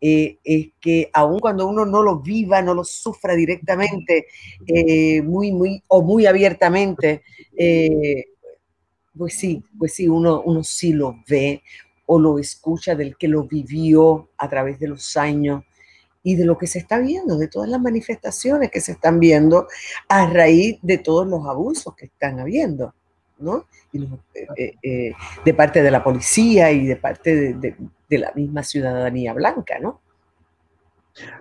[0.05, 4.27] eh, es que aun cuando uno no lo viva, no lo sufra directamente,
[4.67, 7.23] eh, muy, muy, o muy abiertamente,
[7.57, 8.25] eh,
[9.17, 11.63] pues sí, pues sí, uno, uno sí lo ve
[12.07, 15.63] o lo escucha del que lo vivió a través de los años
[16.25, 19.69] y de lo que se está viendo, de todas las manifestaciones que se están viendo
[20.09, 22.93] a raíz de todos los abusos que están habiendo,
[23.39, 23.67] ¿no?
[23.93, 27.77] de parte de la policía y de parte de
[28.19, 30.01] la misma ciudadanía blanca, ¿no?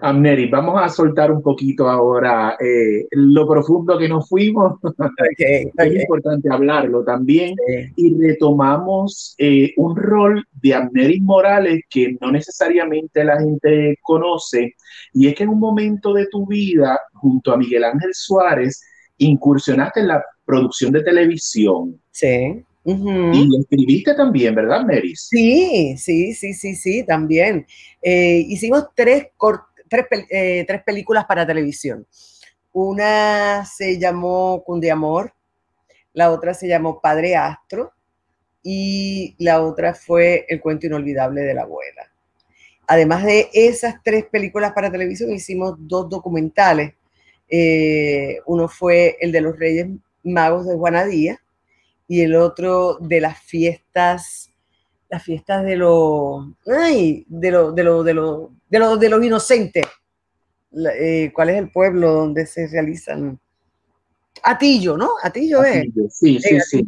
[0.02, 4.74] Amneri, vamos a soltar un poquito ahora eh, lo profundo que nos fuimos.
[5.38, 7.56] Es importante hablarlo también.
[7.96, 14.76] Y retomamos eh, un rol de Amneris Morales que no necesariamente la gente conoce.
[15.14, 18.82] Y es que en un momento de tu vida, junto a Miguel Ángel Suárez,
[19.18, 22.00] incursionaste en la producción de televisión.
[22.12, 22.64] Sí.
[22.84, 25.16] Y escribiste también, ¿verdad, Mary?
[25.16, 27.66] Sí, sí, sí, sí, sí, también.
[28.02, 29.28] Eh, hicimos tres,
[30.30, 32.08] eh, tres, películas para televisión.
[32.74, 35.34] Una se llamó Cundiamor,
[36.14, 37.92] la otra se llamó Padre Astro
[38.64, 42.12] y la otra fue El cuento inolvidable de la abuela.
[42.88, 46.96] Además de esas tres películas para televisión, hicimos dos documentales.
[47.48, 49.88] Eh, uno fue el de los Reyes
[50.24, 51.40] Magos de Juanadía
[52.12, 54.52] y el otro de las fiestas,
[55.10, 59.24] las fiestas de los, ay, de lo, de lo, de lo, de lo, de los
[59.24, 59.86] inocentes.
[61.00, 63.40] Eh, ¿Cuál es el pueblo donde se realizan?
[64.44, 65.12] Atillo, ¿no?
[65.24, 65.86] Atillo, es.
[66.10, 66.86] Sí, sí, sí.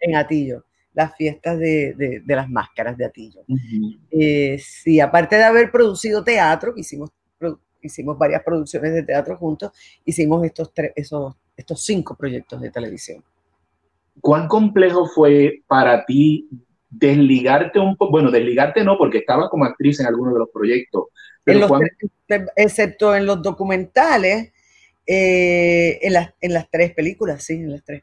[0.00, 3.44] En Atillo, las fiestas de, las máscaras de Atillo.
[4.10, 7.08] Eh, sí, aparte de haber producido teatro, que hicimos,
[7.80, 9.72] hicimos varias producciones de teatro juntos,
[10.04, 13.24] hicimos estos, tres, esos, estos cinco proyectos de televisión.
[14.20, 16.48] ¿Cuán complejo fue para ti
[16.90, 18.12] desligarte un poco?
[18.12, 21.04] Bueno, desligarte no, porque estabas como actriz en algunos de los proyectos.
[22.56, 24.52] excepto en los documentales,
[25.06, 28.02] eh, en, las, en las tres películas, sí, en las tres.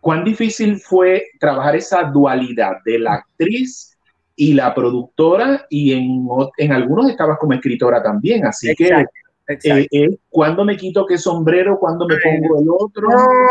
[0.00, 3.98] ¿Cuán difícil fue trabajar esa dualidad de la actriz
[4.36, 5.66] y la productora?
[5.68, 6.26] Y en,
[6.56, 9.04] en algunos estabas como escritora también, así que
[9.48, 11.78] eh, eh, ¿Cuándo me quito qué sombrero?
[11.78, 13.08] ¿Cuándo me pongo el otro?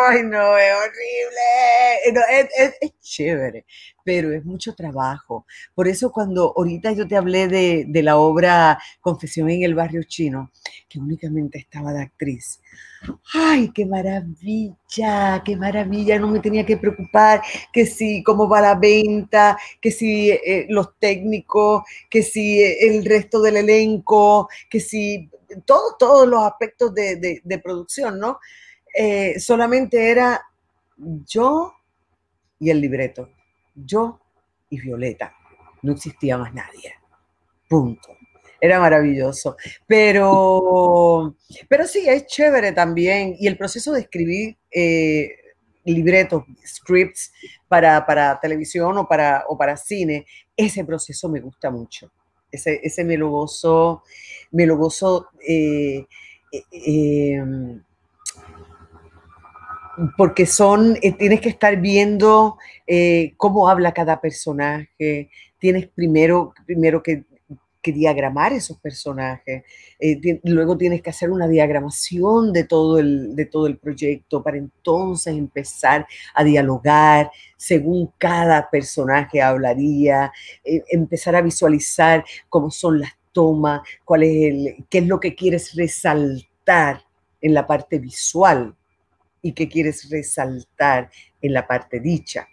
[0.08, 2.48] Ay, no, es horrible.
[2.60, 3.66] es, es, chévere,
[4.04, 5.48] pero es mucho trabajo.
[5.74, 10.04] Por eso cuando ahorita yo te hablé de, de la obra Confesión en el Barrio
[10.04, 10.52] Chino,
[10.88, 12.62] que únicamente estaba de actriz.
[13.34, 15.42] ¡Ay, qué maravilla!
[15.44, 16.20] ¡Qué maravilla!
[16.20, 17.42] No me tenía que preocupar
[17.74, 23.42] que si cómo va la venta, que si eh, los técnicos, que si el resto
[23.42, 25.30] del elenco, que si
[25.66, 28.40] todos los aspectos de, producción, ¿no?
[28.94, 30.42] Eh, solamente era
[30.98, 31.74] yo
[32.60, 33.30] y el libreto,
[33.76, 34.20] yo
[34.70, 35.34] y Violeta,
[35.84, 36.96] no existía más nadie,
[37.70, 38.10] punto.
[38.60, 39.56] Era maravilloso,
[39.86, 41.36] pero,
[41.70, 45.30] pero sí, es chévere también, y el proceso de escribir eh,
[45.86, 47.32] libretos, scripts
[47.68, 52.12] para, para televisión o para, o para cine, ese proceso me gusta mucho
[52.52, 53.18] ese, ese me
[54.78, 56.06] gozo eh,
[56.52, 57.82] eh, em,
[60.16, 62.58] porque son, eh, tienes que estar viendo
[63.36, 65.30] cómo habla cada personaje,
[65.60, 67.26] tienes primero, primero que
[67.92, 69.64] diagramar esos personajes.
[70.00, 74.58] Eh, luego tienes que hacer una diagramación de todo, el, de todo el proyecto para
[74.58, 80.32] entonces empezar a dialogar según cada personaje hablaría,
[80.64, 85.36] eh, empezar a visualizar cómo son las tomas, cuál es el, qué es lo que
[85.36, 87.04] quieres resaltar
[87.42, 88.76] en la parte visual
[89.42, 91.10] y qué quieres resaltar
[91.42, 92.48] en la parte dicha.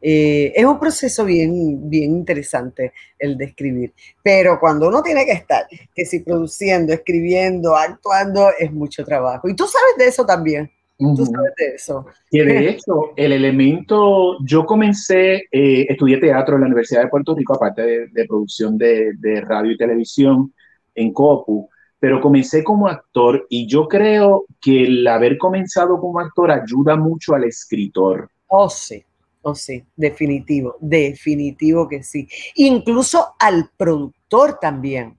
[0.00, 5.32] Eh, es un proceso bien, bien interesante el de escribir, pero cuando uno tiene que
[5.32, 9.48] estar, que si produciendo, escribiendo, actuando, es mucho trabajo.
[9.48, 10.70] Y tú sabes de eso también.
[10.98, 12.06] Tú sabes de eso.
[12.30, 17.34] Y de hecho, el elemento, yo comencé, eh, estudié teatro en la Universidad de Puerto
[17.34, 20.52] Rico, aparte de, producción de, de, radio y televisión
[20.94, 26.50] en COPU, pero comencé como actor y yo creo que el haber comenzado como actor
[26.50, 28.28] ayuda mucho al escritor.
[28.48, 29.02] Oh, sí.
[29.42, 32.28] Oh, sí, definitivo, definitivo que sí.
[32.56, 35.16] Incluso al productor también,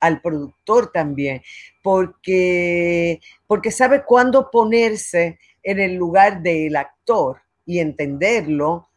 [0.00, 1.42] al productor también,
[1.82, 8.88] porque, porque sabe cuándo ponerse en el lugar del actor y entenderlo,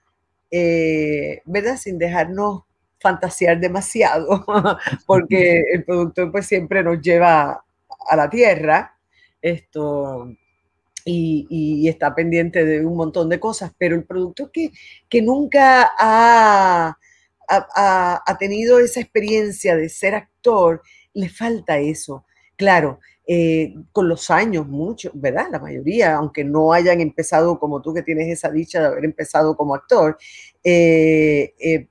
[0.51, 1.77] eh, ¿verdad?
[1.77, 2.63] Sin dejarnos
[3.01, 4.45] fantasear demasiado,
[5.07, 7.63] porque el productor pues siempre nos lleva
[8.09, 8.95] a la tierra.
[9.41, 10.33] Esto,
[11.11, 14.71] y, está pendiente de un montón de cosas, pero el productor que,
[15.09, 16.97] que nunca ha,
[17.47, 20.81] ha, tenido esa experiencia de ser actor,
[21.13, 22.25] le falta eso.
[22.55, 25.47] Claro, eh, con los años, mucho, ¿verdad?
[25.51, 29.55] La mayoría, aunque no hayan empezado como tú que tienes esa dicha de haber empezado
[29.55, 30.17] como actor,
[30.63, 31.87] eh, eh,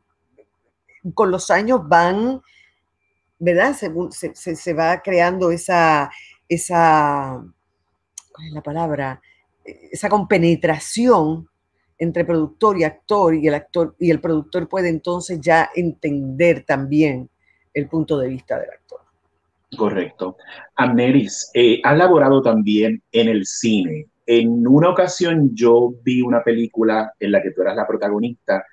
[1.14, 2.40] con los años van,
[3.38, 3.74] ¿verdad?
[3.74, 3.90] Se,
[4.34, 6.11] se, se va creando esa,
[6.49, 7.57] esa es
[8.53, 9.20] la palabra?
[9.64, 11.49] Eh, esa compenetración
[11.99, 17.28] entre productor y actor y el actor y el productor puede entonces ya entender también
[17.74, 19.01] el punto de vista del actor.
[19.76, 20.36] Correcto.
[20.76, 24.07] Amneris, eh, ha laborado también en el cine.
[24.26, 28.64] En una ocasión yo vi una película en la que tú eras la protagonista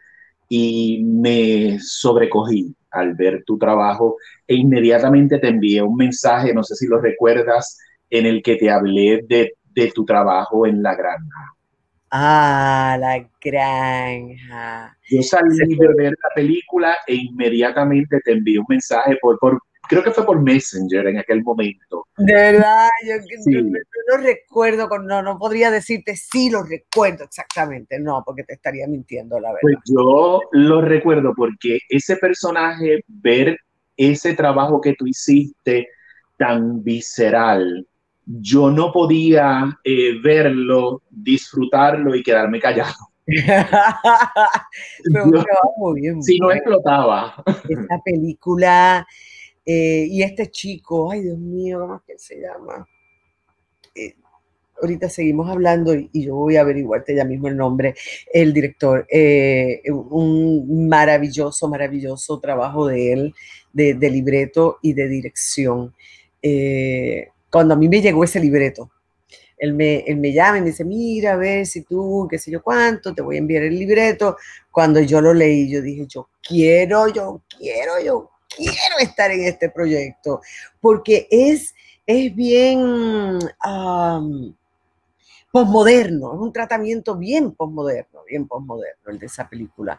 [0.47, 6.75] y me sobrecogí al ver tu trabajo e inmediatamente te envié un mensaje, no sé
[6.75, 7.77] si lo recuerdas,
[8.17, 11.55] en el que te hablé de, de tu trabajo en la granja.
[12.11, 14.97] Ah, la granja.
[15.09, 20.03] Yo salí de ver la película e inmediatamente te envié un mensaje por, por creo
[20.03, 22.07] que fue por Messenger en aquel momento.
[22.17, 28.43] De verdad, yo, no, recuerdo, no, no podría decirte sí lo recuerdo exactamente, no, porque
[28.43, 29.61] te estaría mintiendo, la verdad.
[29.61, 33.57] Pues yo lo recuerdo porque ese personaje, ver
[33.97, 35.89] ese trabajo que tú hiciste
[36.37, 37.87] tan visceral,
[38.25, 42.95] yo no podía eh, verlo, disfrutarlo y quedarme callado.
[45.77, 47.43] muy bien, si no explotaba.
[47.67, 49.07] Esta película
[49.65, 52.87] eh, y este chico, ay Dios mío, ¿cómo es que se llama?
[53.95, 54.13] Eh,
[54.79, 57.95] ahorita seguimos hablando y, yo voy a averiguarte ya mismo el nombre,
[58.31, 59.07] el director.
[59.09, 63.33] Eh, un maravilloso, maravilloso trabajo de él,
[63.73, 65.95] de, libreto y de dirección.
[67.55, 68.91] Cuando a mí me llegó ese libreto,
[69.57, 72.51] él me, él me, llama y me dice, mira, a ver si tú, qué sé
[72.51, 74.35] yo cuánto, te voy a enviar el libreto.
[74.69, 79.69] Cuando yo lo leí, yo dije, yo quiero, yo quiero, yo quiero estar en este
[79.69, 80.41] proyecto,
[80.81, 81.73] porque es,
[82.05, 83.39] es bien
[85.49, 89.97] posmoderno, es un tratamiento bien posmoderno, bien posmoderno el de esa película.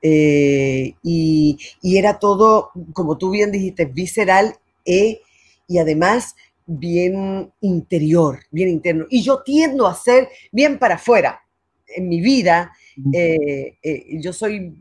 [0.00, 5.20] Eh, y, era todo, como tú bien dijiste, visceral e,
[5.66, 6.36] y además
[6.66, 9.06] bien interior, bien interno.
[9.10, 11.40] Y yo tiendo a ser bien para afuera.
[11.86, 12.72] En mi vida,
[13.12, 14.74] eh, eh, yo soy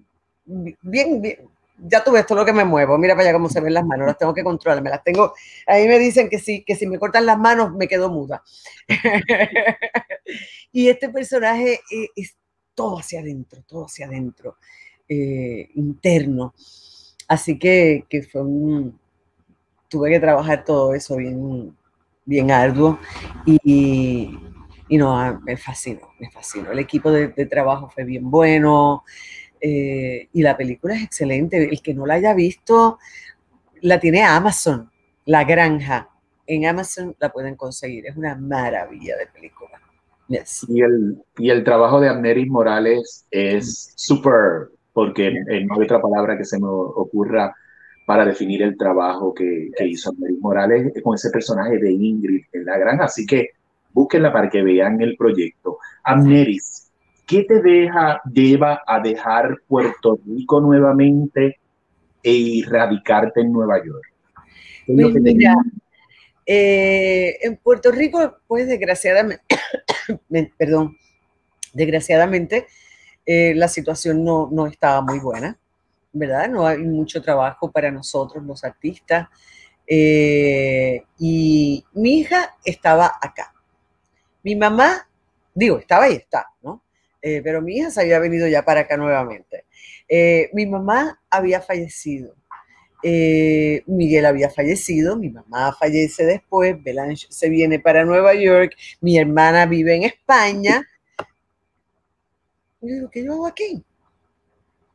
[0.45, 1.37] bien, bien,
[1.77, 3.85] ya tú ves todo lo que me muevo, mira para allá cómo se ven las
[3.85, 5.33] manos, las tengo que controlar, me las tengo,
[5.67, 8.43] a mí me dicen que sí, que si me cortan las manos me quedo muda.
[10.71, 12.35] y este personaje eh, es,
[12.75, 14.57] todo hacia adentro, todo hacia adentro,
[15.07, 16.53] eh, interno.
[17.27, 18.99] Así que, que fue un,
[19.91, 21.75] tuve que trabajar todo eso bien,
[22.23, 22.97] bien arduo
[23.45, 24.39] y,
[24.87, 26.71] y no, ah, me fascinó, me fascinó.
[26.71, 29.03] El equipo de, de trabajo fue bien bueno,
[29.59, 31.69] eh, y la película es excelente.
[31.69, 32.99] El que no la haya visto,
[33.81, 34.89] la tiene Amazon,
[35.25, 36.09] La Granja.
[36.47, 38.07] En Amazon la pueden conseguir.
[38.07, 39.79] Es una maravilla de película.
[40.69, 46.37] Y, el, y el trabajo de Amneris Morales es súper, porque no hay otra palabra
[46.37, 47.53] que se me ocurra
[48.11, 52.65] para definir el trabajo que, que hizo Amneris Morales con ese personaje de Ingrid en
[52.65, 53.05] La Granja.
[53.05, 53.51] Así que
[53.93, 55.77] búsquenla para que vean el proyecto.
[56.03, 56.91] Amneris,
[57.25, 61.57] ¿qué te deja, lleva a dejar Puerto Rico nuevamente
[62.21, 64.03] e radicarte en Nueva York?
[64.87, 65.15] Pues
[66.47, 69.41] eh, en Puerto Rico, pues desgraciadamente,
[70.57, 70.97] perdón,
[71.71, 72.67] desgraciadamente
[73.25, 75.57] eh, la situación no, no, estaba muy buena,
[76.13, 76.49] ¿verdad?
[76.49, 79.27] No hay mucho trabajo para nosotros los artistas.
[79.87, 83.53] Eh, y mi hija estaba acá.
[84.43, 85.07] Mi mamá,
[85.53, 86.83] digo, estaba y está, ¿no?
[87.21, 89.65] Eh, pero mi hija se había venido ya para acá nuevamente.
[90.07, 92.35] Eh, mi mamá había fallecido.
[93.03, 99.65] Miguel había fallecido, mi mamá fallece después, Belange se viene para Nueva York, mi hermana
[99.65, 100.87] vive en España.
[102.79, 103.83] Y digo, ¿qué yo hago aquí?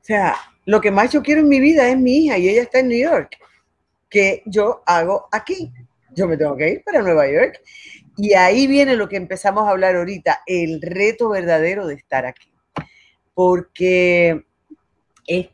[0.01, 0.37] O sea,
[0.67, 2.89] lo que más yo quiero en mi vida es mi hija y ella está en
[2.89, 3.39] New York.
[4.11, 5.73] ¿Qué yo hago aquí?
[6.15, 7.61] Yo me tengo que ir para Nueva York.
[8.17, 12.51] Y ahí viene lo que empezamos a hablar ahorita, el reto verdadero de estar aquí.
[13.33, 14.45] Porque
[15.27, 15.49] es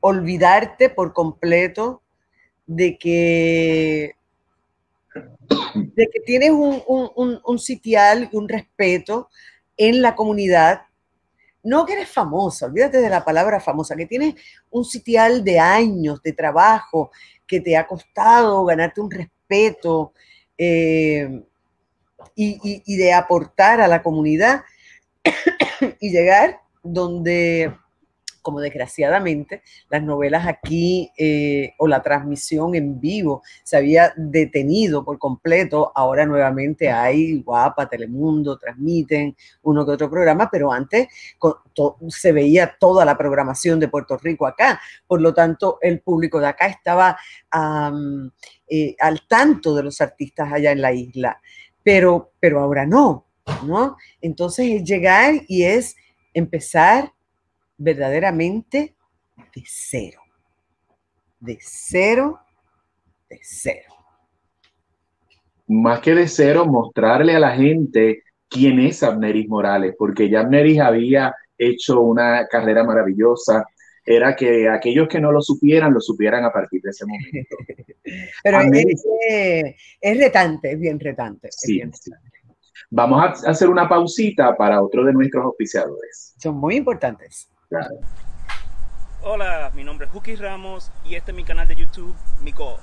[0.00, 2.02] olvidarte por completo
[2.66, 4.12] de que,
[5.74, 9.28] de que tienes un, un, un sitial, un respeto
[9.76, 10.82] en la comunidad.
[11.62, 14.34] No que eres famosa, olvídate de la palabra famosa, que tienes
[14.70, 17.10] un sitial de años de trabajo
[17.46, 20.12] que te ha costado ganarte un respeto,
[20.56, 21.42] eh,
[22.34, 24.62] y, de aportar a la comunidad
[26.00, 27.76] y llegar donde,
[28.48, 35.18] como desgraciadamente, las novelas aquí eh, o la transmisión en vivo se había detenido por
[35.18, 41.08] completo, ahora nuevamente hay Guapa, Telemundo, transmiten uno que otro programa, pero antes
[42.08, 46.46] se veía toda la programación de Puerto Rico acá, por lo tanto el público de
[46.46, 47.18] acá estaba...
[48.70, 51.40] Eh, al tanto de los artistas allá en la isla,
[51.82, 53.26] pero, pero ahora no,
[53.66, 53.96] ¿no?
[54.22, 55.96] Entonces es llegar y es
[56.34, 57.12] empezar
[57.78, 58.96] verdaderamente
[59.54, 60.20] de cero,
[61.40, 62.40] de cero
[63.28, 63.94] de cero.
[65.68, 70.80] Más que de cero, mostrarle a la gente quién es Abneris Morales, porque ya Abneris
[70.80, 73.64] había hecho una carrera maravillosa,
[74.04, 77.56] era que aquellos que no lo supieran, lo supieran a partir de ese momento.
[78.42, 79.04] Pero es,
[80.00, 81.48] es, retante, es bien retante.
[81.50, 81.82] Sí,
[82.90, 86.34] Vamos a hacer una pausita para otro de nuestros auspiciadores.
[86.38, 87.50] Son muy importantes.
[89.20, 92.78] Hola, mi nombre es Juki Ramos y este es mi canal de YouTube, Mico.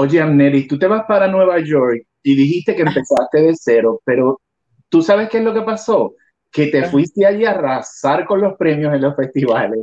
[0.00, 4.40] Oye, Amneris, tú te vas para Nueva York y dijiste que empezaste de cero, pero
[4.88, 6.14] ¿tú sabes qué es lo que pasó?
[6.52, 9.80] Que te fuiste allí a arrasar con los premios en los festivales.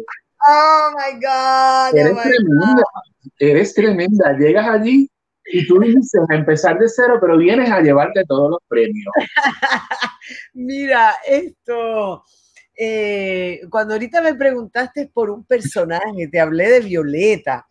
[0.48, 2.00] Oh my God.
[2.00, 2.84] Eres oh tremenda.
[3.38, 4.38] Eres tremenda.
[4.38, 5.12] Llegas allí
[5.48, 9.14] y tú dices empezar de cero, pero vienes a llevarte todos los premios.
[10.54, 12.24] Mira, esto.
[12.74, 17.68] Eh, cuando ahorita me preguntaste por un personaje, te hablé de Violeta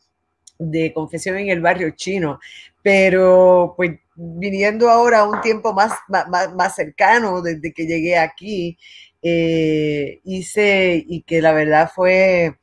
[0.58, 2.40] de Confesión en el Barrio Chino,
[2.82, 8.78] pero pues viniendo ahora a un tiempo más, más, cercano desde que llegué aquí,
[9.22, 12.56] eh, hice y que la verdad fue,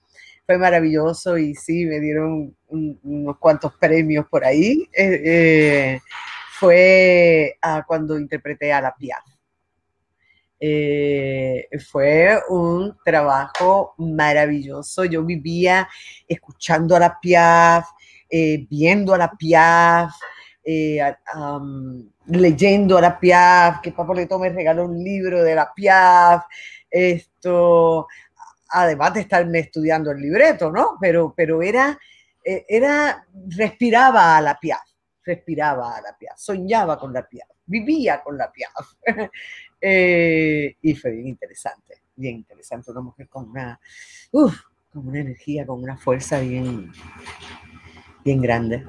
[0.46, 4.88] fue maravilloso y sí, me dieron unos cuantos premios por ahí.
[4.94, 6.00] Eh, eh,
[6.60, 9.31] fue cuando interpreté a la Piaf.
[11.90, 15.06] Fue un trabajo maravilloso.
[15.06, 15.88] Yo vivía
[16.28, 17.88] escuchando a la Piaf,
[18.70, 20.14] viendo a la Piaf,
[22.28, 26.44] leyendo a la Piaf, que Papoleto me regaló un libro de la Piaf,
[26.90, 28.08] esto,
[28.70, 30.98] además de estarme estudiando el libreto, ¿no?
[31.00, 31.98] Pero, pero era,
[32.44, 34.82] eh, era, respiraba a la Piaf,
[35.24, 38.74] respiraba a la Piaf, soñaba con la Piaf, vivía con la Piaf.
[39.82, 43.80] Eh, y fue bien interesante, bien interesante, una mujer con una,
[44.32, 46.92] con una energía, con una fuerza bien,
[48.24, 48.86] bien grande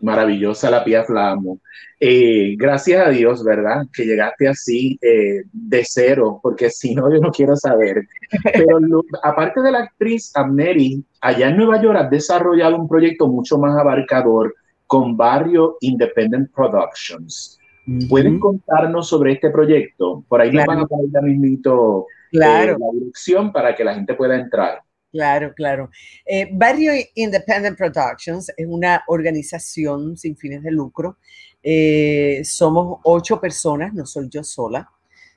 [0.00, 1.60] maravillosa la Pia Flamo.
[1.98, 3.86] Eh, gracias a Dios, ¿verdad?
[3.92, 8.06] Que llegaste así eh, de cero, porque si no, yo no quiero saber.
[8.52, 8.80] Pero
[9.22, 13.78] aparte de la actriz Amneri, allá en Nueva York has desarrollado un proyecto mucho más
[13.78, 14.54] abarcador
[14.86, 17.59] con Barrio Independent Productions.
[18.08, 20.24] ¿Pueden contarnos sobre este proyecto?
[20.28, 24.14] Por ahí nos van a poner ya mismito eh, la dirección para que la gente
[24.14, 24.82] pueda entrar.
[25.12, 25.90] Claro, claro.
[26.24, 31.18] Eh, Barrio Independent Productions es una organización sin fines de lucro.
[31.62, 34.88] Eh, somos ocho personas, no soy yo sola.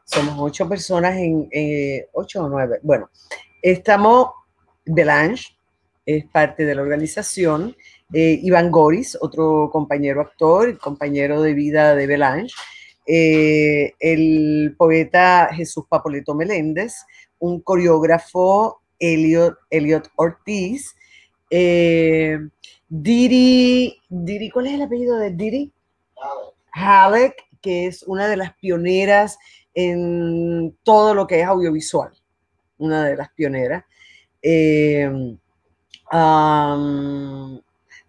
[0.06, 2.80] Somos ocho personas en eh, ocho o nueve.
[2.84, 3.10] Bueno,
[3.62, 4.28] estamos,
[4.86, 5.58] Belange
[6.06, 7.76] es parte de la organización.
[8.14, 12.54] Iván Goris, otro compañero actor, compañero de vida de Belange.
[13.06, 16.94] el poeta Jesús Papoleto Meléndez,
[17.40, 20.96] un coreógrafo Elliot, Ortiz.
[21.50, 22.40] Eh,
[22.88, 25.72] Diri, Diri, ¿cuál es el apellido de Diri?
[26.72, 29.38] Halleck, que es una de las pioneras
[29.74, 32.12] en todo lo que es audiovisual,
[32.78, 33.84] una de las pioneras.
[34.42, 35.38] Eh,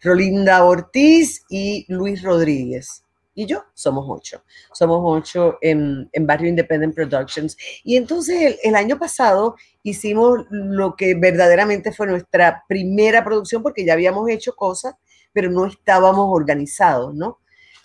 [0.05, 4.43] Rolinda Ortiz y Luis Rodríguez y yo somos ocho.
[4.73, 7.57] Somos ocho en, Barrio Independent Productions.
[7.83, 13.95] Y entonces el, año pasado hicimos lo que verdaderamente fue nuestra primera producción porque ya
[13.95, 14.95] habíamos hecho cosas,
[15.33, 17.41] pero no estábamos organizados, ¿no?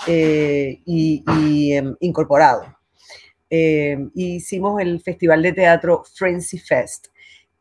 [0.07, 2.67] Eh, y, em, incorporados.
[3.49, 7.07] Em, hicimos el Festival de Teatro Frenzy Fest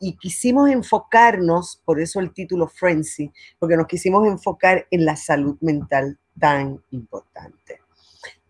[0.00, 5.56] y quisimos enfocarnos, por eso el título Frenzy, porque nos quisimos enfocar en la salud
[5.60, 7.80] mental tan importante.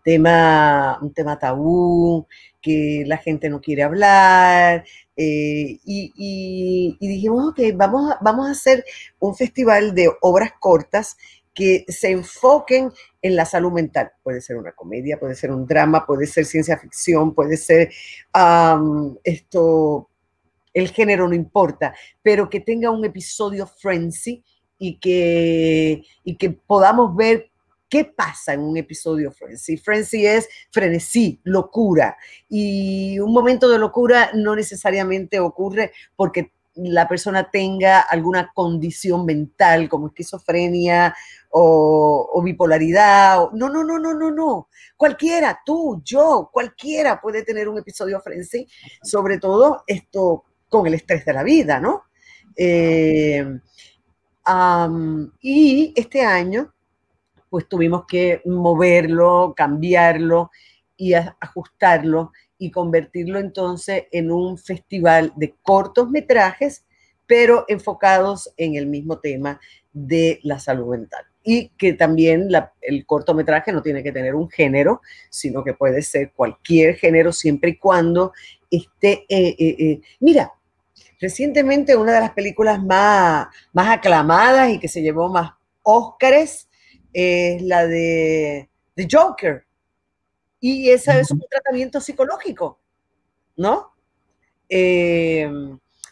[0.04, 2.26] Tema, un tema tabú,
[2.60, 4.84] que la gente no quiere hablar,
[5.16, 8.84] eh, y, dijimos, ok, vamos a, vamos a hacer
[9.18, 11.16] un festival de obras cortas
[11.58, 14.12] que se enfoquen en la salud mental.
[14.22, 17.90] Puede ser una comedia, puede ser un drama, puede ser ciencia ficción, puede ser
[19.24, 20.08] esto,
[20.74, 24.42] el género no importa, pero que tenga un episodio frenzy
[24.78, 27.50] y que, y que podamos ver
[27.88, 29.78] ¿Qué pasa en un episodio Frenzy?
[29.78, 32.18] Frenzy es frenesí, locura.
[32.46, 39.88] Y un momento de locura no necesariamente ocurre porque la persona tenga alguna condición mental
[39.88, 41.16] como esquizofrenia
[41.50, 43.50] o, bipolaridad.
[43.52, 44.68] no, no, no, no, no, no.
[44.96, 48.68] Cualquiera, tú, yo, cualquiera puede tener un episodio frenzy,
[49.02, 52.04] sobre todo esto con el estrés de la vida, ¿no?
[52.56, 53.44] Eh,
[55.40, 56.72] y este año,
[57.50, 60.50] pues tuvimos que moverlo, cambiarlo
[60.96, 66.84] y ajustarlo y convertirlo entonces en un festival de cortos metrajes,
[67.26, 69.60] pero enfocados en el mismo tema
[69.92, 71.24] de la salud mental.
[71.44, 72.48] Y que también
[72.80, 75.00] el cortometraje no tiene que tener un género,
[75.30, 78.32] sino que puede ser cualquier género siempre y cuando
[78.70, 79.24] esté...
[79.28, 80.52] Eh, eh, mira,
[81.20, 85.52] recientemente una de las películas más, más aclamadas y que se llevó más
[85.82, 86.68] Óscares
[87.12, 89.66] es la de The Joker.
[90.60, 92.78] Y ese es un tratamiento psicológico,
[93.56, 93.92] ¿no?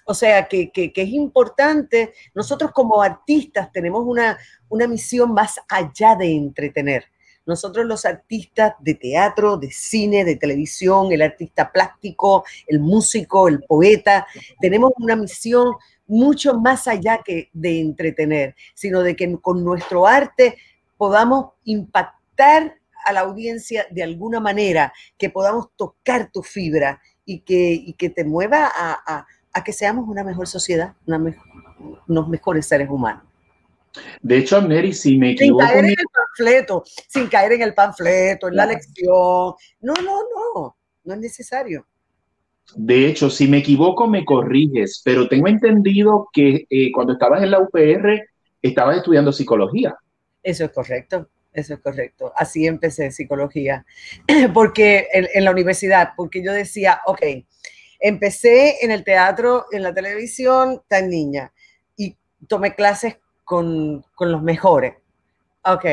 [0.08, 4.38] O sea, que, es importante, nosotros como artistas tenemos una,
[4.68, 7.04] una misión más allá de entretener.
[7.46, 13.62] Nosotros los artistas de teatro, de cine, de televisión, el artista plástico, el músico, el
[13.62, 14.26] poeta,
[14.60, 15.74] tenemos una misión
[16.08, 20.56] mucho más allá que de entretener, sino de que con nuestro arte
[20.96, 28.10] podamos impactar a la audiencia de alguna manera, que podamos tocar tu fibra y que,
[28.10, 30.94] te mueva a que seamos una mejor sociedad,
[32.08, 33.25] unos mejores seres humanos.
[34.20, 35.62] De hecho, Mary, si me equivoco...
[35.62, 39.54] Sin caer en el panfleto, sin caer en el panfleto, en la lección.
[39.80, 41.86] No, no, no, no es necesario.
[42.74, 47.52] De hecho, si me equivoco, me corriges, pero tengo entendido que eh, cuando estabas en
[47.52, 48.22] la UPR,
[48.60, 49.96] estabas estudiando psicología.
[50.42, 52.32] Eso es correcto, eso es correcto.
[52.36, 53.86] Así empecé psicología,
[54.54, 57.22] porque en la universidad, porque yo decía, ok,
[57.98, 61.52] Empecé en el teatro, en la televisión, tan niña,
[61.96, 62.16] y
[62.46, 63.16] tomé clases
[63.46, 64.96] con, los mejores.
[65.64, 65.84] Ok,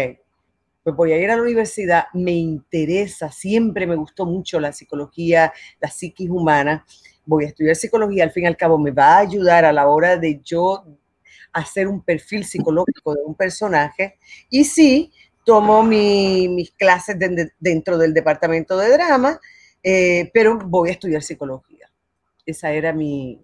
[0.83, 5.53] pues voy a ir a la universidad, me interesa, siempre me gustó mucho la psicología,
[5.79, 6.85] la psiquis humana,
[7.25, 9.87] voy a estudiar psicología, al fin y al cabo me va a ayudar a la
[9.87, 10.83] hora de yo
[11.53, 14.17] hacer un perfil psicológico de un personaje,
[14.49, 15.11] y sí,
[15.45, 17.17] tomo mis clases
[17.59, 19.39] dentro del departamento de drama,
[19.83, 21.91] eh, pero voy a estudiar psicología.
[22.45, 23.39] Esa era mi,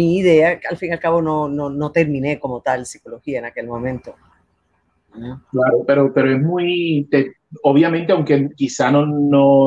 [0.00, 0.60] idea.
[0.68, 4.14] Al fin y al cabo no, no, terminé como tal psicología en aquel momento.
[5.12, 7.08] Claro, pero, pero es muy,
[7.62, 9.06] obviamente, aunque quizá no,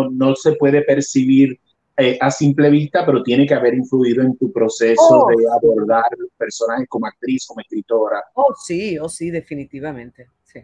[0.09, 1.59] no, se puede percibir
[1.95, 6.03] eh, a simple vista, pero tiene que haber influido en tu proceso oh, de abordar
[6.37, 8.23] personajes como actriz, como escritora.
[8.33, 10.27] Oh, sí, oh, sí, definitivamente.
[10.43, 10.59] Sí.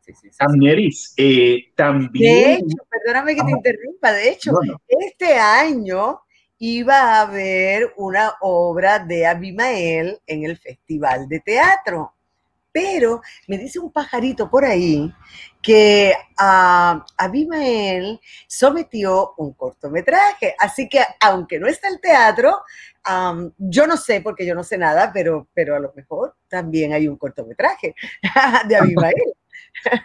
[0.00, 0.28] Sí, sí,
[1.16, 2.34] eh, también.
[2.34, 4.52] De hecho, perdóname que te interrumpa, de hecho,
[4.88, 6.20] este año
[6.58, 12.14] iba a haber una obra de Abimael en el Festival de Teatro.
[12.70, 15.12] Pero me dice un pajarito por ahí
[15.62, 20.54] que uh, Abimael sometió un cortometraje.
[20.58, 22.60] Así que aunque no está el teatro,
[23.56, 27.08] yo no sé porque yo no sé nada, pero, pero a lo mejor también hay
[27.08, 27.94] un cortometraje
[28.68, 29.34] de Abimael.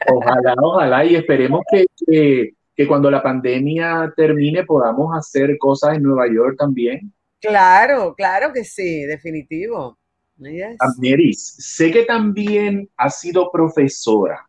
[0.08, 2.54] Ojalá, ojalá, y esperemos que que
[2.88, 7.14] cuando la pandemia termine podamos hacer cosas en Nueva York también.
[7.40, 9.98] Claro, claro que sí, definitivo.
[10.38, 11.56] Yes.
[11.60, 14.48] sé que también ha sido profesora.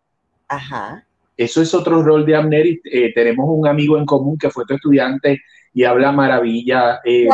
[0.48, 1.06] Ajá.
[1.36, 2.80] Eso es otro rol de Amneris.
[2.84, 5.40] Eh, tenemos un amigo en común que fue tu estudiante
[5.72, 7.28] y habla maravilla eh,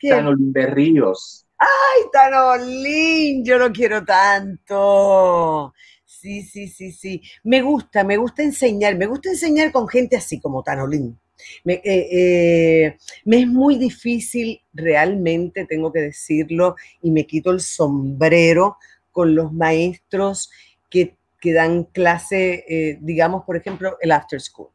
[0.00, 1.46] de Tanolín de Ríos.
[1.58, 3.44] ¡Ay, Tanolín!
[3.44, 5.72] Yo lo quiero tanto.
[6.20, 7.22] Sí, sí, sí, sí.
[7.44, 11.16] Me gusta, me gusta enseñar, me gusta enseñar con gente así como Tanolín.
[11.62, 17.60] Me, eh, eh, me, es muy difícil, realmente tengo que decirlo, y me quito el
[17.60, 18.78] sombrero
[19.12, 20.50] con los maestros
[20.90, 21.14] que,
[21.54, 24.70] dan clase, eh, digamos, por ejemplo, el after school.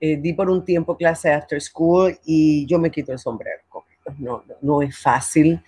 [0.00, 3.62] di por un tiempo clase after school y yo me quito el sombrero
[4.18, 5.62] No, no, no es fácil,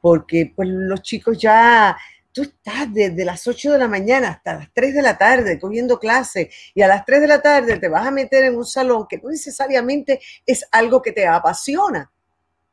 [0.00, 1.96] porque pues los chicos ya
[2.32, 5.98] tú estás desde las 8 de la mañana hasta las 3 de la tarde cogiendo
[5.98, 9.06] clase y a las 3 de la tarde te vas a meter en un salón
[9.08, 12.10] que no necesariamente es algo que te apasiona.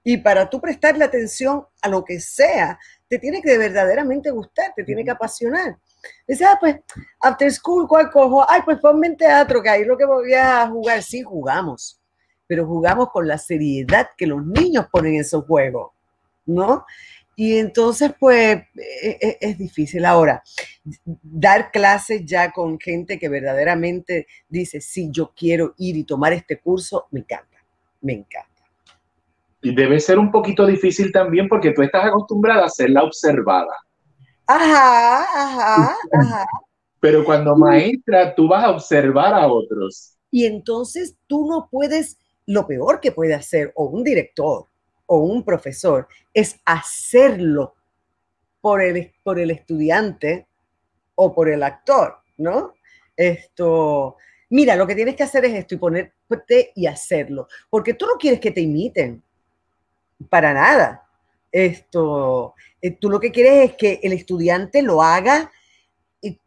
[0.03, 4.83] Y para tú prestarle atención a lo que sea, te tiene que verdaderamente gustar, te
[4.83, 5.77] tiene que apasionar.
[6.25, 6.77] Dice, ah, pues,
[7.19, 8.45] after school, ¿cuál cojo?
[8.49, 11.03] Ay, pues ponme en teatro, que ahí lo que voy a jugar.
[11.03, 11.99] Sí, jugamos,
[12.47, 15.93] pero jugamos con la seriedad que los niños ponen en su juego,
[16.45, 16.85] ¿no?
[17.41, 20.03] Y entonces, pues, e, e, es, difícil.
[20.03, 20.43] Ahora,
[21.05, 26.59] dar clases ya con gente que verdaderamente dice, sí, yo quiero ir y tomar este
[26.59, 27.63] curso, me encanta,
[28.01, 28.61] me encanta.
[29.61, 33.73] debe ser un poquito difícil también porque tú estás acostumbrada a ser la observada.
[34.45, 36.45] Ajá, ajá, ajá.
[36.99, 40.17] Pero cuando maestra, tú vas a observar a otros.
[40.29, 44.65] Y entonces tú no puedes, lo peor que puede hacer o un director
[45.11, 47.75] o un profesor es hacerlo
[48.61, 50.47] por el, por el estudiante
[51.15, 52.75] o por el actor, ¿no?
[53.17, 54.17] Esto,
[54.51, 58.17] mira, lo que tienes que hacer es esto y ponerte y hacerlo, porque tú no
[58.17, 59.23] quieres que te imiten,
[60.29, 61.07] para nada.
[61.51, 65.51] Esto, eh, tú lo que quieres es que el estudiante lo haga
[66.21, 66.39] y,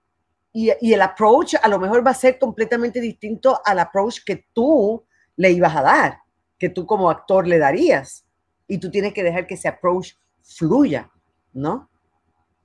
[0.52, 5.04] y, el approach a lo mejor va a ser completamente distinto al approach que tú
[5.34, 6.18] le ibas a dar,
[6.58, 8.24] que tú como actor le darías.
[8.72, 11.10] Y tú tienes que dejar que ese approach fluya,
[11.52, 11.90] ¿no?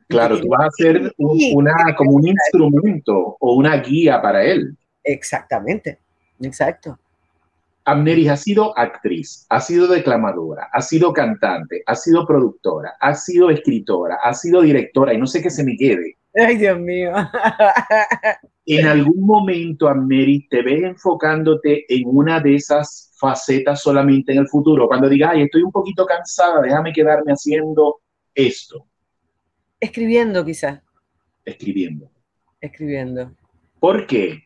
[0.07, 4.77] Claro, tú vas a ser una, como un instrumento o una guía para él.
[5.03, 5.99] Exactamente,
[6.39, 6.97] exacto.
[7.83, 13.49] Amneris ha sido actriz, ha sido declamadora, ha sido cantante, ha sido productora, ha sido
[13.49, 16.15] escritora, ha sido directora y no sé qué se me quede.
[16.35, 17.11] Ay, Dios mío.
[18.65, 24.47] en algún momento, Amneris, te ves enfocándote en una de esas facetas solamente en el
[24.47, 24.87] futuro.
[24.87, 27.99] Cuando digas, ay, estoy un poquito cansada, déjame quedarme haciendo
[28.33, 28.85] esto.
[29.79, 30.81] Escribiendo, quizás.
[31.45, 32.11] Escribiendo.
[32.61, 33.31] Escribiendo.
[33.79, 34.43] ¿Por qué?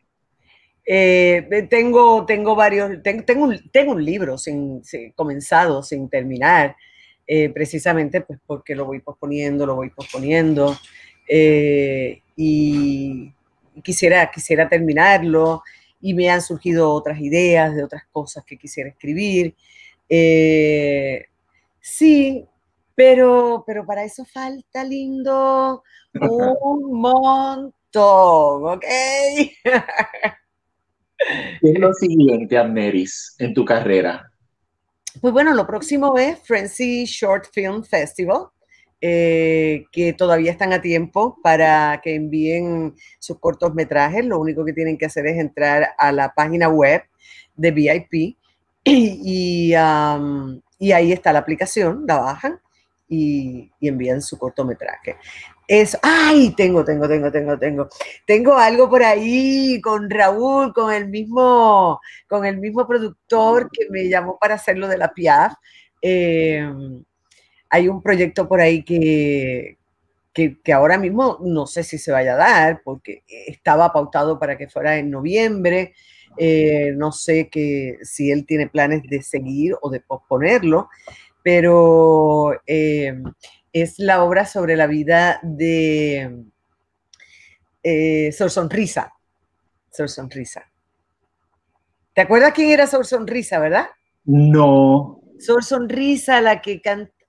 [0.84, 4.82] Eh, tengo, tengo varios, tengo, un, tengo un libro sin,
[5.14, 6.76] comenzado, sin terminar,
[7.26, 10.76] eh, precisamente pues porque lo voy posponiendo, lo voy posponiendo.
[11.28, 13.32] Eh, y
[13.82, 15.62] quisiera, quisiera terminarlo
[16.02, 19.54] y me han surgido otras ideas de otras cosas que quisiera escribir.
[21.80, 22.46] sí,
[22.94, 25.82] pero, pero para eso falta, lindo,
[26.14, 28.84] un montón, ¿ok?
[31.60, 34.30] ¿Qué es lo siguiente, Amneris, en tu carrera?
[35.20, 38.48] Pues bueno, lo próximo es Frenzy Short Film Festival,
[39.04, 44.24] eh, que todavía están a tiempo para que envíen sus cortometrajes.
[44.24, 47.02] Lo único que tienen que hacer es entrar a la página web
[47.56, 48.38] de VIP
[48.84, 49.74] y,
[50.78, 52.60] y ahí está la aplicación, la bajan
[53.08, 55.16] y, envían su cortometraje.
[55.66, 57.88] Eso, ay, tengo, tengo, tengo, tengo, tengo.
[58.26, 64.08] Tengo algo por ahí con Raúl, con el mismo, con el mismo productor que me
[64.08, 65.54] llamó para hacerlo de la Piaf.
[66.00, 67.02] Em,
[67.72, 69.78] hay un proyecto por ahí que,
[70.34, 74.68] que, ahora mismo no sé si se vaya a dar, porque estaba pautado para que
[74.68, 75.94] fuera en noviembre.
[76.36, 80.90] Eh, no sé que, si él tiene planes de seguir o de posponerlo,
[81.42, 83.14] pero eh,
[83.72, 86.44] es la obra sobre la vida de
[87.82, 89.14] eh, Sor Sonrisa.
[89.90, 90.70] Sor Sonrisa.
[92.12, 93.86] ¿Te acuerdas quién era Sor Sonrisa, verdad?
[94.26, 95.22] No.
[95.38, 96.82] Sor Sonrisa, la que,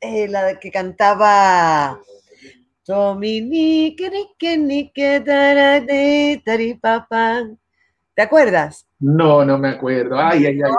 [0.03, 1.99] eh, la que cantaba
[2.85, 4.11] Dominique,
[8.15, 8.85] ¿Te acuerdas?
[8.99, 10.19] No, no me acuerdo.
[10.19, 10.71] Ay, ay, ay.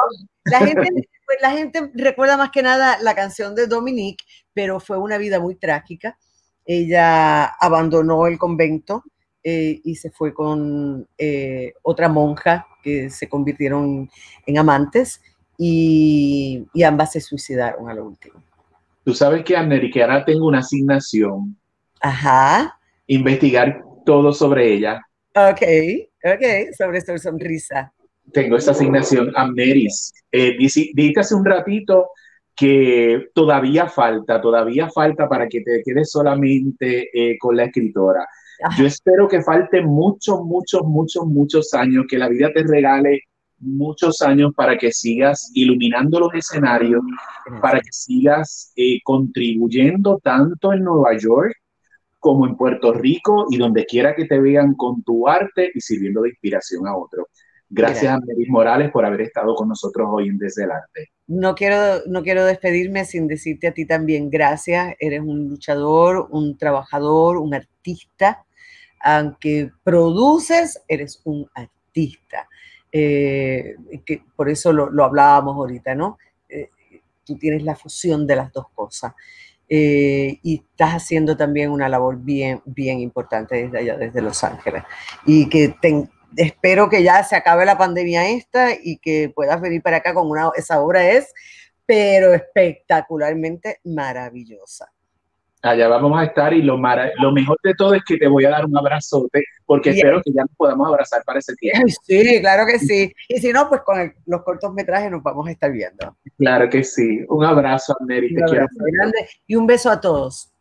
[0.45, 4.99] La gente pues la gente recuerda más que nada la canción de Dominique, pero fue
[4.99, 6.18] una vida muy trágica.
[6.64, 9.05] Ella abandonó el convento
[9.43, 14.11] eh, y se fue con eh, otra monja que se convirtieron
[14.47, 15.20] en amantes
[15.59, 18.43] y, ambas se suicidaron a lo último.
[19.05, 21.57] Tú sabes que, Aneri, que ahora tengo una asignación.
[22.00, 22.78] Ajá.
[23.07, 25.00] Investigar todo sobre ella.
[25.34, 25.62] Ok,
[26.24, 27.92] ok, sobre su sonrisa
[28.32, 30.12] tengo esta asignación a Meris.
[30.30, 32.11] Eh, dijiste hace un ratito
[32.55, 38.26] que todavía falta, todavía falta para que te quedes solamente eh, con la escritora.
[38.78, 43.22] Yo espero que falte muchos, muchos, muchos, muchos años, que la vida te regale
[43.59, 47.02] muchos años para que sigas iluminando los escenarios,
[47.61, 51.57] para que sigas eh, contribuyendo tanto en Nueva York
[52.18, 56.22] como en Puerto Rico y donde quiera que te vean con tu arte y sirviendo
[56.22, 57.26] de inspiración a otros.
[57.68, 61.09] Gracias, a Meris Morales por haber estado con nosotros hoy en Desde el Arte.
[61.26, 64.94] No quiero, no quiero despedirme sin decirte a ti también gracias.
[65.00, 68.46] Eres un luchador, un trabajador, un artista.
[69.02, 72.48] Aunque produces, eres un artista.
[72.97, 73.74] Eh,
[74.07, 76.16] que por eso lo, hablábamos ahorita, ¿no?
[76.49, 76.70] Eh,
[77.24, 79.14] tú tienes la fusión de las dos cosas.
[79.68, 84.84] Eh, y estás haciendo también una labor bien, bien importante desde allá, desde Los Ángeles.
[85.26, 89.82] Y que te, espero que ya se acabe la pandemia esta y que puedas venir
[89.82, 91.34] para acá con una, esa obra es,
[91.86, 94.93] pero espectacularmente maravillosa.
[95.65, 98.51] Allá vamos a estar y lo, lo mejor de todo es que te voy a
[98.51, 101.89] dar un abrazote porque espero que ya nos podamos abrazar para ese tiempo.
[102.03, 103.11] Sí, claro que sí.
[103.29, 106.19] Y si no, pues con los cortometrajes nos vamos a estar viendo.
[106.37, 107.25] Claro que sí.
[107.29, 108.35] Un abrazo, Mary.
[108.35, 108.67] Te quiero.
[108.77, 110.53] Grande y un beso a todos.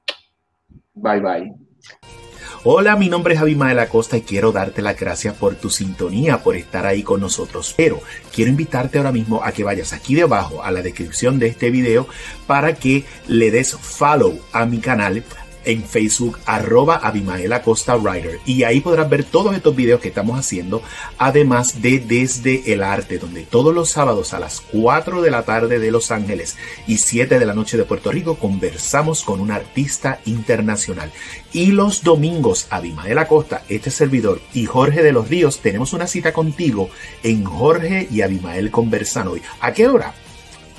[0.93, 2.22] Bye, bye.
[2.65, 6.55] Hola, mi nombre es Abimael Acosta y quiero darte las gracias por tu sintonía, por
[6.55, 7.73] estar ahí con nosotros.
[7.75, 8.01] Pero
[8.33, 12.07] quiero invitarte ahora mismo a que vayas aquí debajo a la descripción de este video
[12.47, 15.25] para que le des follow a mi canal
[15.65, 20.39] en Facebook arroba Abimael Acosta Writer y ahí podrás ver todos estos videos que estamos
[20.39, 20.81] haciendo
[21.17, 25.79] además de Desde el Arte donde todos los sábados a las 4 de la tarde
[25.79, 26.57] de Los Ángeles
[26.87, 31.11] y 7 de la noche de Puerto Rico conversamos con un artista internacional
[31.51, 36.33] y los domingos Abimael Acosta, este servidor y Jorge de los Ríos tenemos una cita
[36.33, 36.89] contigo
[37.23, 39.41] en Jorge y Abimael conversan hoy.
[39.59, 40.13] ¿A qué hora?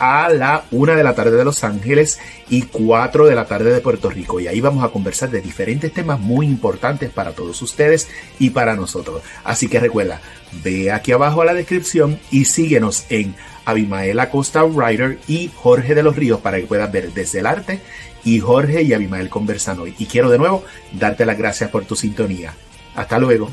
[0.04, 3.80] A la una de la tarde de Los Ángeles y 4 de la tarde de
[3.80, 4.38] Puerto Rico.
[4.38, 8.76] Y ahí vamos a conversar de diferentes temas muy importantes para todos ustedes y para
[8.76, 9.22] nosotros.
[9.44, 10.20] Así que recuerda,
[10.62, 13.34] ve aquí abajo a la descripción y síguenos en
[13.64, 17.80] Abimael Acosta Writer y Jorge de los Ríos para que puedas ver desde el arte
[18.24, 19.94] y Jorge y Abimael conversan hoy.
[19.98, 22.52] Y quiero de nuevo darte las gracias por tu sintonía.
[22.94, 23.50] Hasta luego.